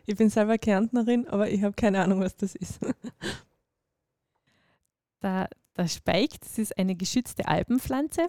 ich 0.06 0.16
bin 0.16 0.30
selber 0.30 0.58
Kärntnerin, 0.58 1.26
aber 1.28 1.50
ich 1.50 1.62
habe 1.62 1.74
keine 1.74 2.02
Ahnung, 2.02 2.20
was 2.20 2.36
das 2.36 2.54
ist. 2.54 2.80
Der, 5.22 5.48
der 5.76 5.88
Speik, 5.88 6.38
das 6.40 6.58
ist 6.58 6.76
eine 6.76 6.94
geschützte 6.94 7.48
Alpenpflanze. 7.48 8.28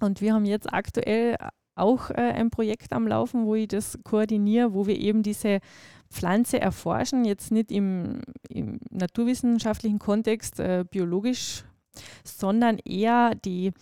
Und 0.00 0.20
wir 0.20 0.34
haben 0.34 0.44
jetzt 0.44 0.70
aktuell 0.70 1.38
auch 1.74 2.10
äh, 2.10 2.14
ein 2.16 2.50
Projekt 2.50 2.92
am 2.92 3.06
Laufen, 3.06 3.46
wo 3.46 3.54
ich 3.54 3.68
das 3.68 3.98
koordiniere, 4.04 4.74
wo 4.74 4.86
wir 4.86 4.98
eben 4.98 5.22
diese 5.22 5.60
Pflanze 6.10 6.60
erforschen, 6.60 7.24
jetzt 7.24 7.50
nicht 7.50 7.72
im, 7.72 8.20
im 8.48 8.78
naturwissenschaftlichen 8.90 9.98
Kontext 9.98 10.60
äh, 10.60 10.84
biologisch, 10.88 11.64
sondern 12.24 12.78
eher 12.78 13.34
die 13.34 13.72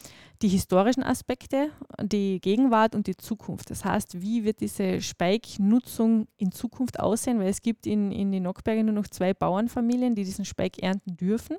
die 0.43 0.49
historischen 0.49 1.03
Aspekte, 1.03 1.71
die 2.03 2.41
Gegenwart 2.41 2.95
und 2.95 3.07
die 3.07 3.17
Zukunft. 3.17 3.71
Das 3.71 3.85
heißt, 3.85 4.23
wie 4.23 4.45
wird 4.45 4.61
diese 4.61 5.03
Speiknutzung 5.03 6.29
in 6.39 6.51
Zukunft 6.51 6.99
aussehen? 6.99 7.39
Weil 7.39 7.49
es 7.49 7.61
gibt 7.61 7.87
in, 7.87 8.11
in 8.11 8.33
den 8.33 8.45
Nockbergen 8.45 8.87
nur 8.87 8.95
noch 8.95 9.07
zwei 9.07 9.35
Bauernfamilien, 9.35 10.15
die 10.15 10.25
diesen 10.25 10.47
Speik 10.47 10.83
ernten 10.83 11.17
dürfen. 11.17 11.59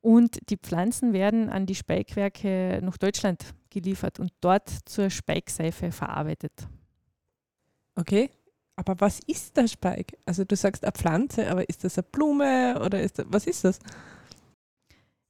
Und 0.00 0.38
die 0.48 0.56
Pflanzen 0.56 1.12
werden 1.12 1.50
an 1.50 1.66
die 1.66 1.74
Speikwerke 1.74 2.80
nach 2.82 2.96
Deutschland 2.96 3.44
geliefert 3.68 4.20
und 4.20 4.32
dort 4.40 4.70
zur 4.86 5.10
Speikseife 5.10 5.92
verarbeitet. 5.92 6.52
Okay, 7.94 8.30
aber 8.76 8.98
was 9.00 9.20
ist 9.26 9.56
der 9.56 9.68
Speik? 9.68 10.16
Also 10.24 10.44
du 10.44 10.56
sagst 10.56 10.84
eine 10.84 10.92
Pflanze, 10.92 11.50
aber 11.50 11.68
ist 11.68 11.84
das 11.84 11.98
eine 11.98 12.04
Blume 12.04 12.80
oder 12.82 13.02
ist 13.02 13.18
das, 13.18 13.26
was 13.28 13.46
ist 13.46 13.64
das? 13.64 13.80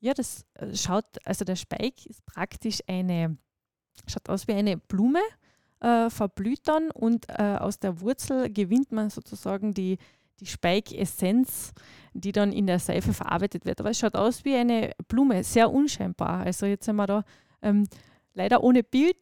Ja, 0.07 0.15
das 0.15 0.47
äh, 0.55 0.73
schaut, 0.73 1.05
also 1.25 1.45
der 1.45 1.57
Speik 1.57 2.07
ist 2.07 2.25
praktisch 2.27 2.79
eine, 2.87 3.37
schaut 4.07 4.29
aus 4.29 4.47
wie 4.47 4.53
eine 4.53 4.77
Blume, 4.77 5.19
äh, 5.81 6.11
verblüht 6.11 6.61
dann 6.69 6.93
und 6.93 7.29
äh, 7.29 7.57
aus 7.59 7.81
der 7.81 8.01
Wurzel 8.01 8.49
gewinnt 8.53 8.93
man 8.93 9.11
sozusagen 9.11 9.75
die, 9.75 9.99
die 10.39 10.47
Speikessenz, 10.47 11.73
die 12.15 12.31
dann 12.31 12.53
in 12.53 12.69
der 12.69 12.79
Seife 12.79 13.13
verarbeitet 13.13 13.65
wird. 13.65 13.81
Aber 13.81 13.91
es 13.91 13.99
schaut 13.99 14.15
aus 14.15 14.45
wie 14.45 14.55
eine 14.55 14.93
Blume, 15.09 15.43
sehr 15.43 15.73
unscheinbar. 15.73 16.47
Also 16.47 16.67
jetzt 16.67 16.85
sind 16.85 16.95
wir 16.95 17.09
da 17.09 17.25
ähm, 17.61 17.89
leider 18.37 18.63
ohne 18.63 18.85
Bild. 18.85 19.17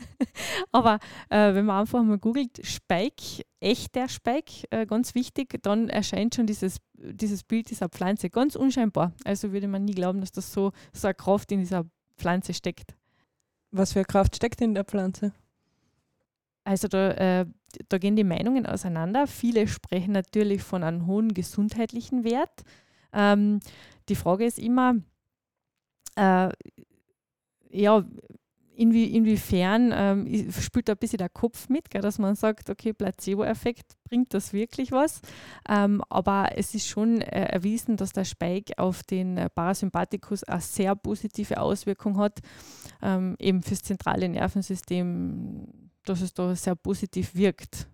Aber 0.72 0.98
äh, 1.28 1.54
wenn 1.54 1.66
man 1.66 1.82
einfach 1.82 2.02
mal 2.02 2.18
googelt, 2.18 2.66
Speik, 2.66 3.46
echter 3.60 4.08
Speik, 4.08 4.66
äh, 4.70 4.86
ganz 4.86 5.14
wichtig, 5.14 5.62
dann 5.62 5.88
erscheint 5.88 6.34
schon 6.34 6.46
dieses, 6.46 6.78
dieses 6.94 7.44
Bild 7.44 7.70
dieser 7.70 7.88
Pflanze 7.88 8.30
ganz 8.30 8.56
unscheinbar. 8.56 9.12
Also 9.24 9.52
würde 9.52 9.68
man 9.68 9.84
nie 9.84 9.94
glauben, 9.94 10.20
dass 10.20 10.32
das 10.32 10.52
so, 10.52 10.72
so 10.92 11.06
eine 11.06 11.14
Kraft 11.14 11.52
in 11.52 11.60
dieser 11.60 11.84
Pflanze 12.16 12.54
steckt. 12.54 12.94
Was 13.70 13.92
für 13.92 14.00
eine 14.00 14.06
Kraft 14.06 14.34
steckt 14.34 14.60
in 14.60 14.74
der 14.74 14.84
Pflanze? 14.84 15.32
Also 16.64 16.88
da, 16.88 17.10
äh, 17.12 17.46
da 17.88 17.98
gehen 17.98 18.16
die 18.16 18.24
Meinungen 18.24 18.66
auseinander. 18.66 19.26
Viele 19.26 19.68
sprechen 19.68 20.12
natürlich 20.12 20.62
von 20.62 20.82
einem 20.82 21.06
hohen 21.06 21.34
gesundheitlichen 21.34 22.24
Wert. 22.24 22.62
Ähm, 23.12 23.60
die 24.08 24.14
Frage 24.14 24.44
ist 24.44 24.58
immer, 24.58 24.96
äh, 26.16 26.50
ja, 27.70 28.04
inwie, 28.80 29.04
inwiefern 29.14 29.92
ähm, 29.94 30.50
spielt 30.52 30.88
da 30.88 30.92
ein 30.92 30.98
bisschen 30.98 31.18
der 31.18 31.28
Kopf 31.28 31.68
mit, 31.68 31.90
gell, 31.90 32.00
dass 32.00 32.18
man 32.18 32.34
sagt, 32.34 32.70
okay, 32.70 32.92
Placebo-Effekt, 32.92 33.96
bringt 34.04 34.32
das 34.32 34.52
wirklich 34.52 34.90
was? 34.90 35.20
Ähm, 35.68 36.02
aber 36.08 36.52
es 36.56 36.74
ist 36.74 36.88
schon 36.88 37.20
äh, 37.20 37.44
erwiesen, 37.52 37.96
dass 37.96 38.12
der 38.12 38.24
Speik 38.24 38.72
auf 38.78 39.02
den 39.02 39.38
Parasympathikus 39.54 40.44
eine 40.44 40.60
sehr 40.62 40.96
positive 40.96 41.60
Auswirkung 41.60 42.16
hat, 42.16 42.40
ähm, 43.02 43.36
eben 43.38 43.62
fürs 43.62 43.82
zentrale 43.82 44.28
Nervensystem, 44.28 45.66
dass 46.04 46.22
es 46.22 46.32
da 46.32 46.54
sehr 46.54 46.74
positiv 46.74 47.34
wirkt. 47.34 47.86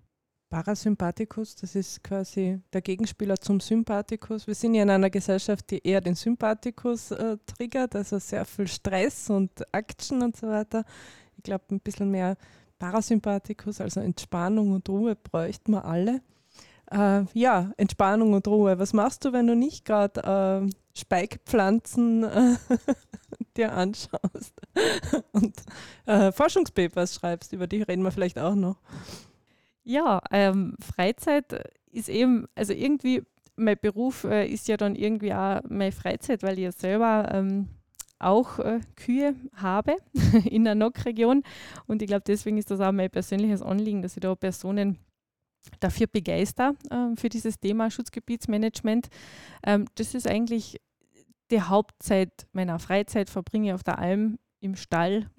Parasympathikus, 0.48 1.56
das 1.56 1.74
ist 1.74 2.04
quasi 2.04 2.60
der 2.72 2.80
Gegenspieler 2.80 3.36
zum 3.36 3.60
Sympathikus. 3.60 4.46
Wir 4.46 4.54
sind 4.54 4.74
ja 4.74 4.84
in 4.84 4.90
einer 4.90 5.10
Gesellschaft, 5.10 5.70
die 5.70 5.86
eher 5.86 6.00
den 6.00 6.14
Sympathikus 6.14 7.10
äh, 7.10 7.36
triggert, 7.46 7.96
also 7.96 8.18
sehr 8.18 8.44
viel 8.44 8.68
Stress 8.68 9.28
und 9.28 9.50
Action 9.72 10.22
und 10.22 10.36
so 10.36 10.48
weiter. 10.48 10.84
Ich 11.36 11.42
glaube, 11.42 11.64
ein 11.70 11.80
bisschen 11.80 12.10
mehr 12.10 12.36
Parasympathikus, 12.78 13.80
also 13.80 14.00
Entspannung 14.00 14.72
und 14.72 14.88
Ruhe 14.88 15.16
bräuchten 15.16 15.72
wir 15.72 15.84
alle. 15.84 16.20
Äh, 16.90 17.24
ja, 17.32 17.72
Entspannung 17.76 18.32
und 18.34 18.46
Ruhe. 18.46 18.78
Was 18.78 18.92
machst 18.92 19.24
du, 19.24 19.32
wenn 19.32 19.46
du 19.46 19.56
nicht 19.56 19.84
gerade 19.84 20.66
äh, 20.66 20.70
Speikpflanzen 20.96 22.22
äh, 22.22 22.56
dir 23.56 23.72
anschaust 23.72 24.54
und 25.32 25.56
äh, 26.06 26.30
Forschungspapers 26.30 27.14
schreibst? 27.16 27.52
Über 27.52 27.66
die 27.66 27.82
reden 27.82 28.04
wir 28.04 28.12
vielleicht 28.12 28.38
auch 28.38 28.54
noch. 28.54 28.76
Ja, 29.88 30.20
ähm, 30.32 30.74
Freizeit 30.80 31.44
ist 31.92 32.08
eben, 32.08 32.46
also 32.56 32.72
irgendwie, 32.72 33.22
mein 33.54 33.78
Beruf 33.80 34.24
äh, 34.24 34.44
ist 34.44 34.66
ja 34.66 34.76
dann 34.76 34.96
irgendwie 34.96 35.32
auch 35.32 35.60
meine 35.68 35.92
Freizeit, 35.92 36.42
weil 36.42 36.58
ich 36.58 36.64
ja 36.64 36.72
selber 36.72 37.28
ähm, 37.32 37.68
auch 38.18 38.58
äh, 38.58 38.80
Kühe 38.96 39.36
habe 39.54 39.96
in 40.44 40.64
der 40.64 40.74
NOC-Region. 40.74 41.44
Und 41.86 42.02
ich 42.02 42.08
glaube, 42.08 42.24
deswegen 42.26 42.58
ist 42.58 42.72
das 42.72 42.80
auch 42.80 42.90
mein 42.90 43.10
persönliches 43.10 43.62
Anliegen, 43.62 44.02
dass 44.02 44.16
ich 44.16 44.22
da 44.22 44.34
Personen 44.34 44.98
dafür 45.78 46.08
begeister 46.08 46.74
äh, 46.90 47.14
für 47.14 47.28
dieses 47.28 47.60
Thema 47.60 47.88
Schutzgebietsmanagement. 47.88 49.08
Ähm, 49.64 49.86
das 49.94 50.14
ist 50.14 50.26
eigentlich 50.26 50.80
die 51.52 51.62
Hauptzeit 51.62 52.48
meiner 52.52 52.80
Freizeit, 52.80 53.30
verbringe 53.30 53.68
ich 53.68 53.74
auf 53.74 53.84
der 53.84 54.00
Alm 54.00 54.40
im 54.58 54.74
Stall 54.74 55.30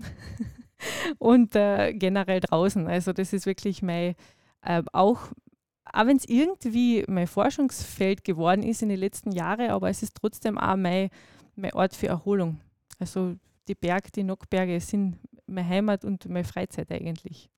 und 1.18 1.54
äh, 1.58 1.94
generell 1.94 2.40
draußen. 2.40 2.88
Also 2.88 3.12
das 3.12 3.34
ist 3.34 3.46
wirklich 3.46 3.82
mein, 3.82 4.16
äh, 4.62 4.84
auch, 4.94 5.20
auch 5.86 6.06
wenn 6.06 6.18
es 6.18 6.28
irgendwie 6.28 7.04
mein 7.08 7.28
Forschungsfeld 7.28 8.24
geworden 8.24 8.64
ist 8.64 8.82
in 8.82 8.90
den 8.90 9.00
letzten 9.00 9.32
Jahren, 9.32 9.70
aber 9.70 9.90
es 9.90 10.04
ist 10.04 10.16
trotzdem 10.16 10.58
auch 10.58 10.76
mein, 10.76 11.10
mein 11.56 11.74
Ort 11.74 11.96
für 11.96 12.08
Erholung. 12.08 12.60
Also 13.00 13.36
die 13.68 13.76
Berge, 13.76 14.12
die 14.12 14.24
Nockberge 14.24 14.80
sind 14.80 15.18
meine 15.46 15.68
Heimat 15.68 16.06
und 16.06 16.28
meine 16.30 16.44
Freizeit 16.44 16.92
eigentlich. 16.92 17.50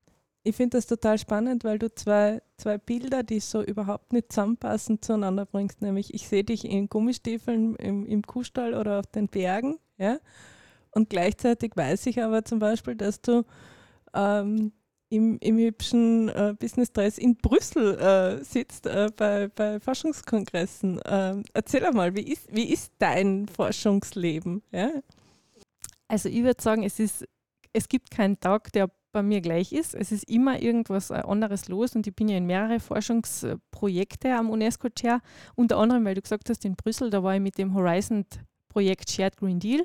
Ich 0.44 0.56
finde 0.56 0.78
das 0.78 0.88
total 0.88 1.18
spannend, 1.18 1.64
weil 1.64 1.80
du 1.80 1.94
zwei, 1.94 2.42
zwei 2.58 2.78
Bilder, 2.78 3.24
die 3.24 3.40
so 3.40 3.62
überhaupt 3.62 4.14
nicht 4.14 4.32
zusammenpassen, 4.32 5.02
zueinander 5.02 5.46
bringst. 5.46 5.82
Nämlich, 5.82 6.14
ich 6.14 6.28
sehe 6.28 6.44
dich 6.44 6.66
in 6.66 6.88
Gummistiefeln 6.88 7.76
im, 7.76 8.06
im 8.06 8.22
Kuhstall 8.22 8.74
oder 8.74 9.00
auf 9.00 9.08
den 9.08 9.28
Bergen. 9.28 9.78
Ja? 9.98 10.20
Und 10.92 11.10
gleichzeitig 11.10 11.74
weiß 11.76 12.06
ich 12.06 12.24
aber 12.24 12.46
zum 12.46 12.60
Beispiel, 12.60 12.96
dass 12.96 13.22
du 13.22 13.44
ähm, 14.14 14.72
im, 15.10 15.38
im 15.40 15.58
hübschen 15.58 16.30
äh, 16.30 16.56
Business 16.58 16.92
Dress 16.92 17.18
in 17.18 17.36
Brüssel 17.36 17.98
äh, 18.00 18.44
sitzt 18.44 18.86
äh, 18.86 19.10
bei, 19.16 19.48
bei 19.48 19.80
Forschungskongressen. 19.80 21.00
Ähm, 21.06 21.44
erzähl 21.54 21.84
einmal, 21.86 22.16
wie 22.16 22.32
ist, 22.32 22.48
wie 22.54 22.72
ist 22.72 22.94
dein 23.00 23.48
Forschungsleben? 23.48 24.62
Ja? 24.72 24.92
Also 26.08 26.30
ich 26.30 26.44
würde 26.44 26.62
sagen, 26.62 26.84
es, 26.84 27.00
ist, 27.00 27.26
es 27.74 27.90
gibt 27.90 28.12
keinen 28.12 28.40
Tag, 28.40 28.72
der 28.72 28.90
bei 29.12 29.24
mir 29.24 29.42
gleich 29.42 29.72
ist. 29.74 29.96
Es 29.96 30.12
ist 30.12 30.30
immer 30.30 30.62
irgendwas 30.62 31.10
äh, 31.10 31.16
anderes 31.16 31.68
los 31.68 31.96
und 31.96 32.06
ich 32.06 32.16
bin 32.16 32.30
ja 32.30 32.38
in 32.38 32.46
mehrere 32.46 32.80
Forschungsprojekte 32.80 34.36
am 34.36 34.52
UNESCO-Chair, 34.52 35.22
unter 35.56 35.78
anderem, 35.78 36.06
weil 36.06 36.16
du 36.16 36.22
gesagt 36.22 36.50
hast, 36.50 36.64
in 36.66 36.76
Brüssel, 36.76 37.10
da 37.10 37.24
war 37.24 37.34
ich 37.34 37.42
mit 37.42 37.58
dem 37.58 37.74
Horizon-Projekt 37.74 39.10
Shared 39.10 39.38
Green 39.38 39.60
Deal, 39.60 39.84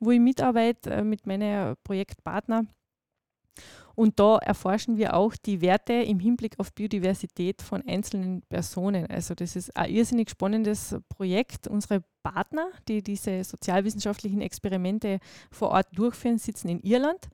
wo 0.00 0.10
ich 0.10 0.20
mitarbeite 0.20 0.90
äh, 0.90 1.04
mit 1.04 1.26
meinen 1.26 1.76
Projektpartnern. 1.84 2.68
Und 3.94 4.18
da 4.18 4.38
erforschen 4.38 4.96
wir 4.96 5.14
auch 5.14 5.34
die 5.36 5.60
Werte 5.60 5.92
im 5.92 6.18
Hinblick 6.18 6.58
auf 6.58 6.72
Biodiversität 6.72 7.62
von 7.62 7.82
einzelnen 7.86 8.42
Personen. 8.42 9.06
Also 9.06 9.34
das 9.34 9.54
ist 9.54 9.76
ein 9.76 9.90
irrsinnig 9.90 10.30
spannendes 10.30 10.96
Projekt. 11.08 11.68
Unsere 11.68 12.02
Partner, 12.22 12.70
die 12.88 13.02
diese 13.02 13.44
sozialwissenschaftlichen 13.44 14.40
Experimente 14.40 15.20
vor 15.50 15.68
Ort 15.68 15.86
durchführen, 15.92 16.38
sitzen 16.38 16.68
in 16.68 16.80
Irland. 16.80 17.28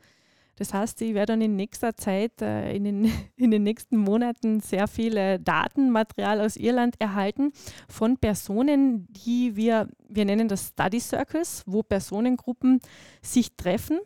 Das 0.61 0.75
heißt, 0.75 1.01
ich 1.01 1.15
werde 1.15 1.33
dann 1.33 1.41
in 1.41 1.57
nächster 1.57 1.97
Zeit, 1.97 2.43
äh, 2.43 2.77
in, 2.77 2.85
den, 2.85 3.13
in 3.37 3.51
den 3.51 3.63
nächsten 3.63 3.97
Monaten 3.97 4.61
sehr 4.61 4.89
viel 4.89 5.39
Datenmaterial 5.39 6.43
aus 6.43 6.57
Irland 6.57 7.01
erhalten 7.01 7.53
von 7.89 8.19
Personen, 8.19 9.07
die 9.11 9.57
wir, 9.57 9.89
wir 10.07 10.27
nennen 10.27 10.49
das 10.49 10.69
Study 10.69 11.01
Circles, 11.01 11.63
wo 11.67 11.83
Personengruppen 11.83 12.81
sich 13.23 13.57
treffen. 13.57 14.01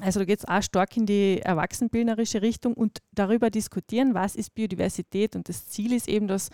Also 0.00 0.20
da 0.20 0.26
geht 0.26 0.40
es 0.40 0.44
auch 0.44 0.62
stark 0.62 0.96
in 0.96 1.06
die 1.06 1.40
erwachsenbildnerische 1.42 2.42
Richtung 2.42 2.74
und 2.74 2.98
darüber 3.12 3.48
diskutieren, 3.48 4.12
was 4.14 4.36
ist 4.36 4.54
Biodiversität. 4.54 5.34
Und 5.34 5.48
das 5.48 5.68
Ziel 5.68 5.92
ist 5.92 6.06
eben, 6.08 6.28
dass 6.28 6.50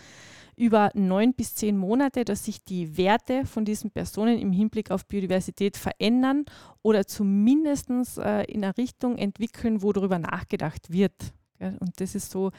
über 0.55 0.91
neun 0.93 1.33
bis 1.33 1.55
zehn 1.55 1.77
Monate, 1.77 2.23
dass 2.23 2.45
sich 2.45 2.63
die 2.63 2.95
Werte 2.95 3.45
von 3.45 3.65
diesen 3.65 3.91
Personen 3.91 4.39
im 4.39 4.51
Hinblick 4.51 4.91
auf 4.91 5.05
Biodiversität 5.07 5.75
verändern 5.75 6.45
oder 6.83 7.05
zumindest 7.05 7.89
äh, 8.17 8.43
in 8.43 8.63
eine 8.63 8.77
Richtung 8.77 9.17
entwickeln, 9.17 9.81
wo 9.81 9.91
darüber 9.91 10.19
nachgedacht 10.19 10.91
wird. 10.91 11.33
Und 11.59 11.99
das 11.99 12.15
ist 12.15 12.31
so 12.31 12.51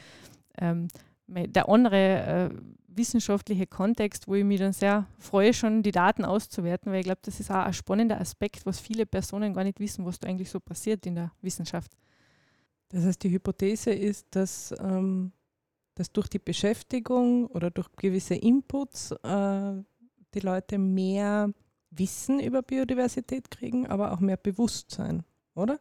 ähm, 0.58 0.88
der 1.26 1.68
andere 1.68 2.50
äh, 2.50 2.50
wissenschaftliche 2.88 3.66
Kontext, 3.66 4.28
wo 4.28 4.34
ich 4.34 4.44
mich 4.44 4.60
dann 4.60 4.72
sehr 4.72 5.06
freue, 5.18 5.52
schon 5.52 5.82
die 5.82 5.90
Daten 5.90 6.24
auszuwerten, 6.24 6.92
weil 6.92 7.00
ich 7.00 7.06
glaube, 7.06 7.20
das 7.22 7.40
ist 7.40 7.50
auch 7.50 7.64
ein 7.64 7.72
spannender 7.72 8.20
Aspekt, 8.20 8.66
was 8.66 8.78
viele 8.78 9.06
Personen 9.06 9.52
gar 9.52 9.64
nicht 9.64 9.80
wissen, 9.80 10.04
was 10.04 10.20
da 10.20 10.28
eigentlich 10.28 10.50
so 10.50 10.60
passiert 10.60 11.06
in 11.06 11.16
der 11.16 11.32
Wissenschaft. 11.40 11.92
Das 12.90 13.04
heißt, 13.04 13.22
die 13.22 13.30
Hypothese 13.30 13.90
ist, 13.90 14.26
dass 14.36 14.72
ähm, 14.78 15.32
dass 15.94 16.12
durch 16.12 16.28
die 16.28 16.38
Beschäftigung 16.38 17.46
oder 17.46 17.70
durch 17.70 17.88
gewisse 17.96 18.34
Inputs 18.34 19.12
äh, 19.12 19.82
die 20.34 20.40
Leute 20.40 20.78
mehr 20.78 21.52
Wissen 21.90 22.40
über 22.40 22.62
Biodiversität 22.62 23.50
kriegen, 23.50 23.86
aber 23.86 24.12
auch 24.12 24.20
mehr 24.20 24.36
Bewusstsein, 24.36 25.22
oder? 25.54 25.78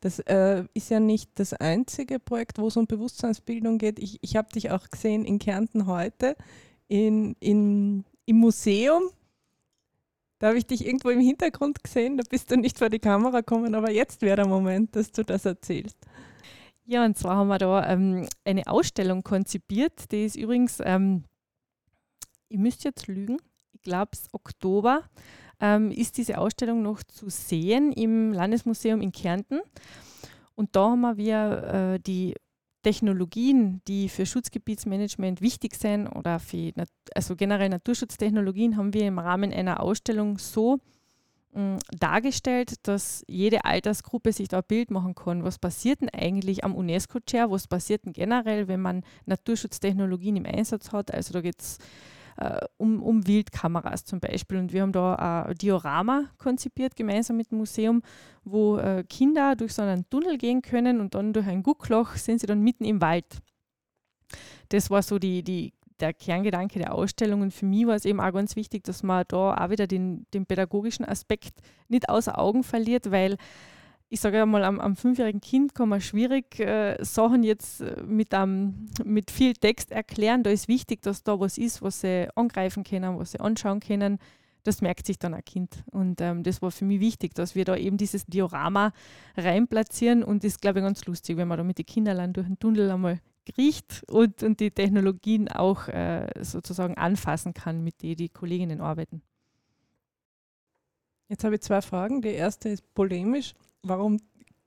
Das 0.00 0.20
äh, 0.20 0.64
ist 0.74 0.90
ja 0.90 1.00
nicht 1.00 1.30
das 1.34 1.52
einzige 1.52 2.18
Projekt, 2.18 2.58
wo 2.58 2.68
es 2.68 2.76
um 2.76 2.86
Bewusstseinsbildung 2.86 3.78
geht. 3.78 3.98
Ich, 3.98 4.18
ich 4.22 4.36
habe 4.36 4.48
dich 4.52 4.70
auch 4.70 4.88
gesehen 4.88 5.24
in 5.24 5.38
Kärnten 5.38 5.86
heute 5.86 6.36
in, 6.88 7.34
in, 7.40 8.04
im 8.26 8.36
Museum. 8.36 9.10
Da 10.38 10.48
habe 10.48 10.58
ich 10.58 10.66
dich 10.66 10.86
irgendwo 10.86 11.10
im 11.10 11.20
Hintergrund 11.20 11.82
gesehen, 11.82 12.16
da 12.16 12.22
bist 12.28 12.50
du 12.50 12.56
nicht 12.56 12.78
vor 12.78 12.88
die 12.88 13.00
Kamera 13.00 13.40
gekommen, 13.40 13.74
aber 13.74 13.90
jetzt 13.90 14.22
wäre 14.22 14.36
der 14.36 14.46
Moment, 14.46 14.94
dass 14.94 15.10
du 15.10 15.24
das 15.24 15.44
erzählst. 15.44 15.98
Ja, 16.84 17.04
und 17.04 17.18
zwar 17.18 17.36
haben 17.36 17.48
wir 17.48 17.58
da 17.58 17.90
ähm, 17.90 18.26
eine 18.44 18.66
Ausstellung 18.66 19.22
konzipiert. 19.22 20.10
Die 20.12 20.24
ist 20.24 20.36
übrigens, 20.36 20.78
ähm, 20.82 21.24
ich 22.48 22.58
müsste 22.58 22.88
jetzt 22.88 23.08
lügen, 23.08 23.38
ich 23.72 23.82
glaube, 23.82 24.10
es 24.12 24.32
Oktober 24.32 25.02
ähm, 25.60 25.90
ist 25.90 26.18
diese 26.18 26.38
Ausstellung 26.38 26.82
noch 26.82 27.02
zu 27.02 27.28
sehen 27.28 27.92
im 27.92 28.32
Landesmuseum 28.32 29.00
in 29.00 29.12
Kärnten. 29.12 29.60
Und 30.54 30.74
da 30.76 30.90
haben 30.90 31.16
wir 31.16 31.94
äh, 31.94 32.00
die 32.00 32.34
Technologien, 32.82 33.82
die 33.88 34.08
für 34.08 34.24
Schutzgebietsmanagement 34.24 35.40
wichtig 35.40 35.74
sind 35.74 36.06
oder 36.06 36.38
für 36.38 36.72
also 37.14 37.36
generell 37.36 37.68
Naturschutztechnologien, 37.68 38.76
haben 38.76 38.94
wir 38.94 39.06
im 39.06 39.18
Rahmen 39.18 39.52
einer 39.52 39.80
Ausstellung 39.80 40.38
so 40.38 40.78
dargestellt, 41.98 42.74
dass 42.86 43.24
jede 43.26 43.64
Altersgruppe 43.64 44.32
sich 44.32 44.48
da 44.48 44.58
ein 44.58 44.64
Bild 44.68 44.90
machen 44.90 45.14
kann. 45.14 45.44
Was 45.44 45.58
passiert 45.58 46.00
denn 46.00 46.10
eigentlich 46.10 46.62
am 46.62 46.74
UNESCO-Chair? 46.74 47.50
Was 47.50 47.66
passiert 47.66 48.04
denn 48.04 48.12
generell, 48.12 48.68
wenn 48.68 48.80
man 48.80 49.02
Naturschutztechnologien 49.26 50.36
im 50.36 50.46
Einsatz 50.46 50.92
hat? 50.92 51.12
Also 51.12 51.32
da 51.32 51.40
geht 51.40 51.60
es 51.60 51.78
äh, 52.38 52.60
um, 52.76 53.02
um 53.02 53.26
Wildkameras 53.26 54.04
zum 54.04 54.20
Beispiel. 54.20 54.58
Und 54.58 54.72
wir 54.72 54.82
haben 54.82 54.92
da 54.92 55.44
ein 55.44 55.54
Diorama 55.56 56.24
konzipiert, 56.38 56.96
gemeinsam 56.96 57.36
mit 57.36 57.50
dem 57.50 57.58
Museum, 57.58 58.02
wo 58.44 58.78
äh, 58.78 59.04
Kinder 59.08 59.56
durch 59.56 59.74
so 59.74 59.82
einen 59.82 60.08
Tunnel 60.08 60.38
gehen 60.38 60.62
können 60.62 61.00
und 61.00 61.14
dann 61.14 61.32
durch 61.32 61.46
ein 61.46 61.62
Guckloch 61.62 62.16
sind 62.16 62.40
sie 62.40 62.46
dann 62.46 62.62
mitten 62.62 62.84
im 62.84 63.00
Wald. 63.00 63.26
Das 64.68 64.90
war 64.90 65.02
so 65.02 65.18
die, 65.18 65.42
die 65.42 65.72
der 66.00 66.14
Kerngedanke 66.14 66.78
der 66.78 66.94
Ausstellung. 66.94 67.42
Und 67.42 67.52
für 67.52 67.66
mich 67.66 67.86
war 67.86 67.96
es 67.96 68.04
eben 68.04 68.20
auch 68.20 68.32
ganz 68.32 68.56
wichtig, 68.56 68.84
dass 68.84 69.02
man 69.02 69.24
da 69.28 69.54
auch 69.54 69.70
wieder 69.70 69.86
den, 69.86 70.26
den 70.32 70.46
pädagogischen 70.46 71.04
Aspekt 71.04 71.60
nicht 71.88 72.08
außer 72.08 72.38
Augen 72.38 72.62
verliert, 72.62 73.10
weil 73.10 73.36
ich 74.10 74.20
sage 74.20 74.40
einmal, 74.40 74.64
am, 74.64 74.80
am 74.80 74.96
fünfjährigen 74.96 75.40
Kind 75.40 75.74
kann 75.74 75.90
man 75.90 76.00
schwierig 76.00 76.58
äh, 76.60 76.96
Sachen 77.04 77.42
jetzt 77.42 77.82
äh, 77.82 78.02
mit, 78.02 78.32
um, 78.32 78.88
mit 79.04 79.30
viel 79.30 79.52
Text 79.52 79.90
erklären. 79.92 80.42
Da 80.42 80.50
ist 80.50 80.66
wichtig, 80.66 81.02
dass 81.02 81.22
da 81.22 81.38
was 81.38 81.58
ist, 81.58 81.82
was 81.82 82.00
sie 82.00 82.28
angreifen 82.34 82.84
können, 82.84 83.18
was 83.18 83.32
sie 83.32 83.40
anschauen 83.40 83.80
können. 83.80 84.18
Das 84.64 84.80
merkt 84.80 85.06
sich 85.06 85.18
dann 85.18 85.34
ein 85.34 85.44
Kind. 85.44 85.84
Und 85.90 86.20
ähm, 86.20 86.42
das 86.42 86.62
war 86.62 86.70
für 86.70 86.86
mich 86.86 87.00
wichtig, 87.00 87.34
dass 87.34 87.54
wir 87.54 87.64
da 87.64 87.76
eben 87.76 87.98
dieses 87.98 88.24
Diorama 88.26 88.92
reinplatzieren. 89.36 90.24
Und 90.24 90.42
das 90.42 90.52
ist, 90.52 90.62
glaube 90.62 90.78
ich, 90.78 90.84
ganz 90.84 91.04
lustig, 91.04 91.36
wenn 91.36 91.48
man 91.48 91.58
da 91.58 91.64
mit 91.64 91.78
den 91.78 91.86
Kindern 91.86 92.32
durch 92.32 92.46
den 92.46 92.58
Tunnel 92.58 92.90
einmal 92.90 93.20
riecht 93.56 94.04
und, 94.08 94.42
und 94.42 94.60
die 94.60 94.70
Technologien 94.70 95.48
auch 95.48 95.88
äh, 95.88 96.28
sozusagen 96.40 96.94
anfassen 96.96 97.54
kann, 97.54 97.84
mit 97.84 98.02
denen 98.02 98.16
die 98.16 98.28
Kolleginnen 98.28 98.80
arbeiten. 98.80 99.22
Jetzt 101.28 101.44
habe 101.44 101.56
ich 101.56 101.60
zwei 101.60 101.82
Fragen. 101.82 102.22
Die 102.22 102.28
erste 102.28 102.70
ist 102.70 102.94
polemisch. 102.94 103.54
Warum 103.82 104.18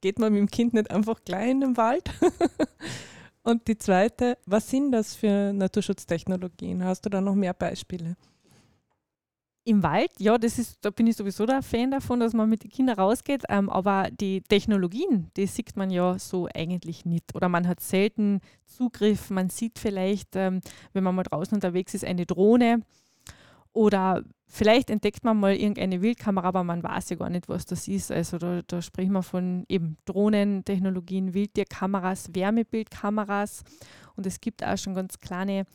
geht 0.02 0.19
man 0.19 0.34
mit 0.34 0.39
dem 0.39 0.50
Kind 0.50 0.74
nicht 0.74 0.91
einfach 0.91 1.24
gleich 1.24 1.52
in 1.52 1.62
den 1.62 1.78
Wald? 1.78 2.10
und 3.43 3.67
die 3.67 3.78
zweite, 3.78 4.38
was 4.45 4.69
sind 4.69 4.91
das 4.91 5.15
für 5.15 5.54
Naturschutztechnologien? 5.54 6.84
Hast 6.84 7.06
du 7.06 7.10
da 7.10 7.21
noch 7.21 7.36
mehr 7.36 7.54
Beispiele? 7.54 8.15
Im 9.63 9.84
Wald, 9.84 10.12
ja, 10.17 10.39
das 10.39 10.58
ist, 10.58 10.80
da 10.82 10.89
bin 10.89 11.06
ich 11.06 11.15
sowieso 11.15 11.45
der 11.45 11.62
Fan 11.62 11.91
davon, 11.91 12.19
dass 12.19 12.34
man 12.34 12.50
mit 12.50 12.63
den 12.63 12.71
Kindern 12.71 12.97
rausgeht. 12.97 13.43
Ähm, 13.47 13.69
aber 13.69 14.10
die 14.10 14.41
Technologien, 14.41 15.30
die 15.38 15.45
sieht 15.45 15.76
man 15.76 15.91
ja 15.91 16.17
so 16.17 16.47
eigentlich 16.52 17.06
nicht. 17.06 17.36
Oder 17.36 17.47
man 17.47 17.67
hat 17.67 17.80
selten 17.80 18.41
Zugriff. 18.65 19.30
Man 19.30 19.50
sieht 19.50 19.78
vielleicht, 19.78 20.36
ähm, 20.36 20.62
wenn 20.93 21.04
man 21.04 21.13
mal 21.13 21.24
draußen 21.24 21.54
unterwegs 21.54 21.93
ist, 21.93 22.04
eine 22.04 22.26
Drohne. 22.26 22.82
Oder 23.71 24.24
vielleicht 24.52 24.90
entdeckt 24.90 25.24
man 25.24 25.40
mal 25.40 25.56
irgendeine 25.56 26.02
Wildkamera, 26.02 26.48
aber 26.48 26.64
man 26.64 26.84
weiß 26.84 27.10
ja 27.12 27.16
gar 27.16 27.30
nicht, 27.30 27.48
was 27.48 27.66
das 27.66 27.88
ist. 27.88 28.12
Also 28.12 28.38
da, 28.38 28.62
da 28.68 28.82
sprechen 28.82 29.14
wir 29.14 29.24
von 29.24 29.66
eben 29.70 29.98
Drohnentechnologien, 30.06 31.34
Wildtierkameras, 31.34 32.30
Wärmebildkameras. 32.34 33.64
Und 34.16 34.28
es 34.28 34.42
gibt 34.42 34.64
auch 34.64 34.78
schon 34.78 34.94
ganz 34.94 35.20
kleine 35.20 35.66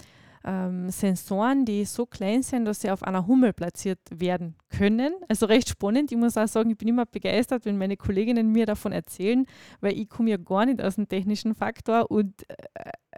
ähm, 0.44 0.90
Sensoren, 0.90 1.64
die 1.64 1.86
so 1.86 2.04
klein 2.04 2.42
sind, 2.42 2.66
dass 2.66 2.82
sie 2.82 2.90
auf 2.90 3.02
einer 3.02 3.26
Hummel 3.26 3.54
platziert 3.54 3.98
werden 4.10 4.54
können. 4.68 5.14
Also 5.28 5.46
recht 5.46 5.70
spannend. 5.70 6.12
Ich 6.12 6.18
muss 6.18 6.36
auch 6.36 6.46
sagen, 6.46 6.70
ich 6.70 6.78
bin 6.78 6.88
immer 6.88 7.06
begeistert, 7.06 7.64
wenn 7.64 7.78
meine 7.78 7.96
Kolleginnen 7.96 8.52
mir 8.52 8.66
davon 8.66 8.92
erzählen, 8.92 9.46
weil 9.80 9.98
ich 9.98 10.08
komme 10.08 10.30
ja 10.30 10.36
gar 10.36 10.66
nicht 10.66 10.82
aus 10.82 10.96
dem 10.96 11.08
technischen 11.08 11.54
Faktor 11.54 12.10
und 12.10 12.48
äh, 12.48 12.54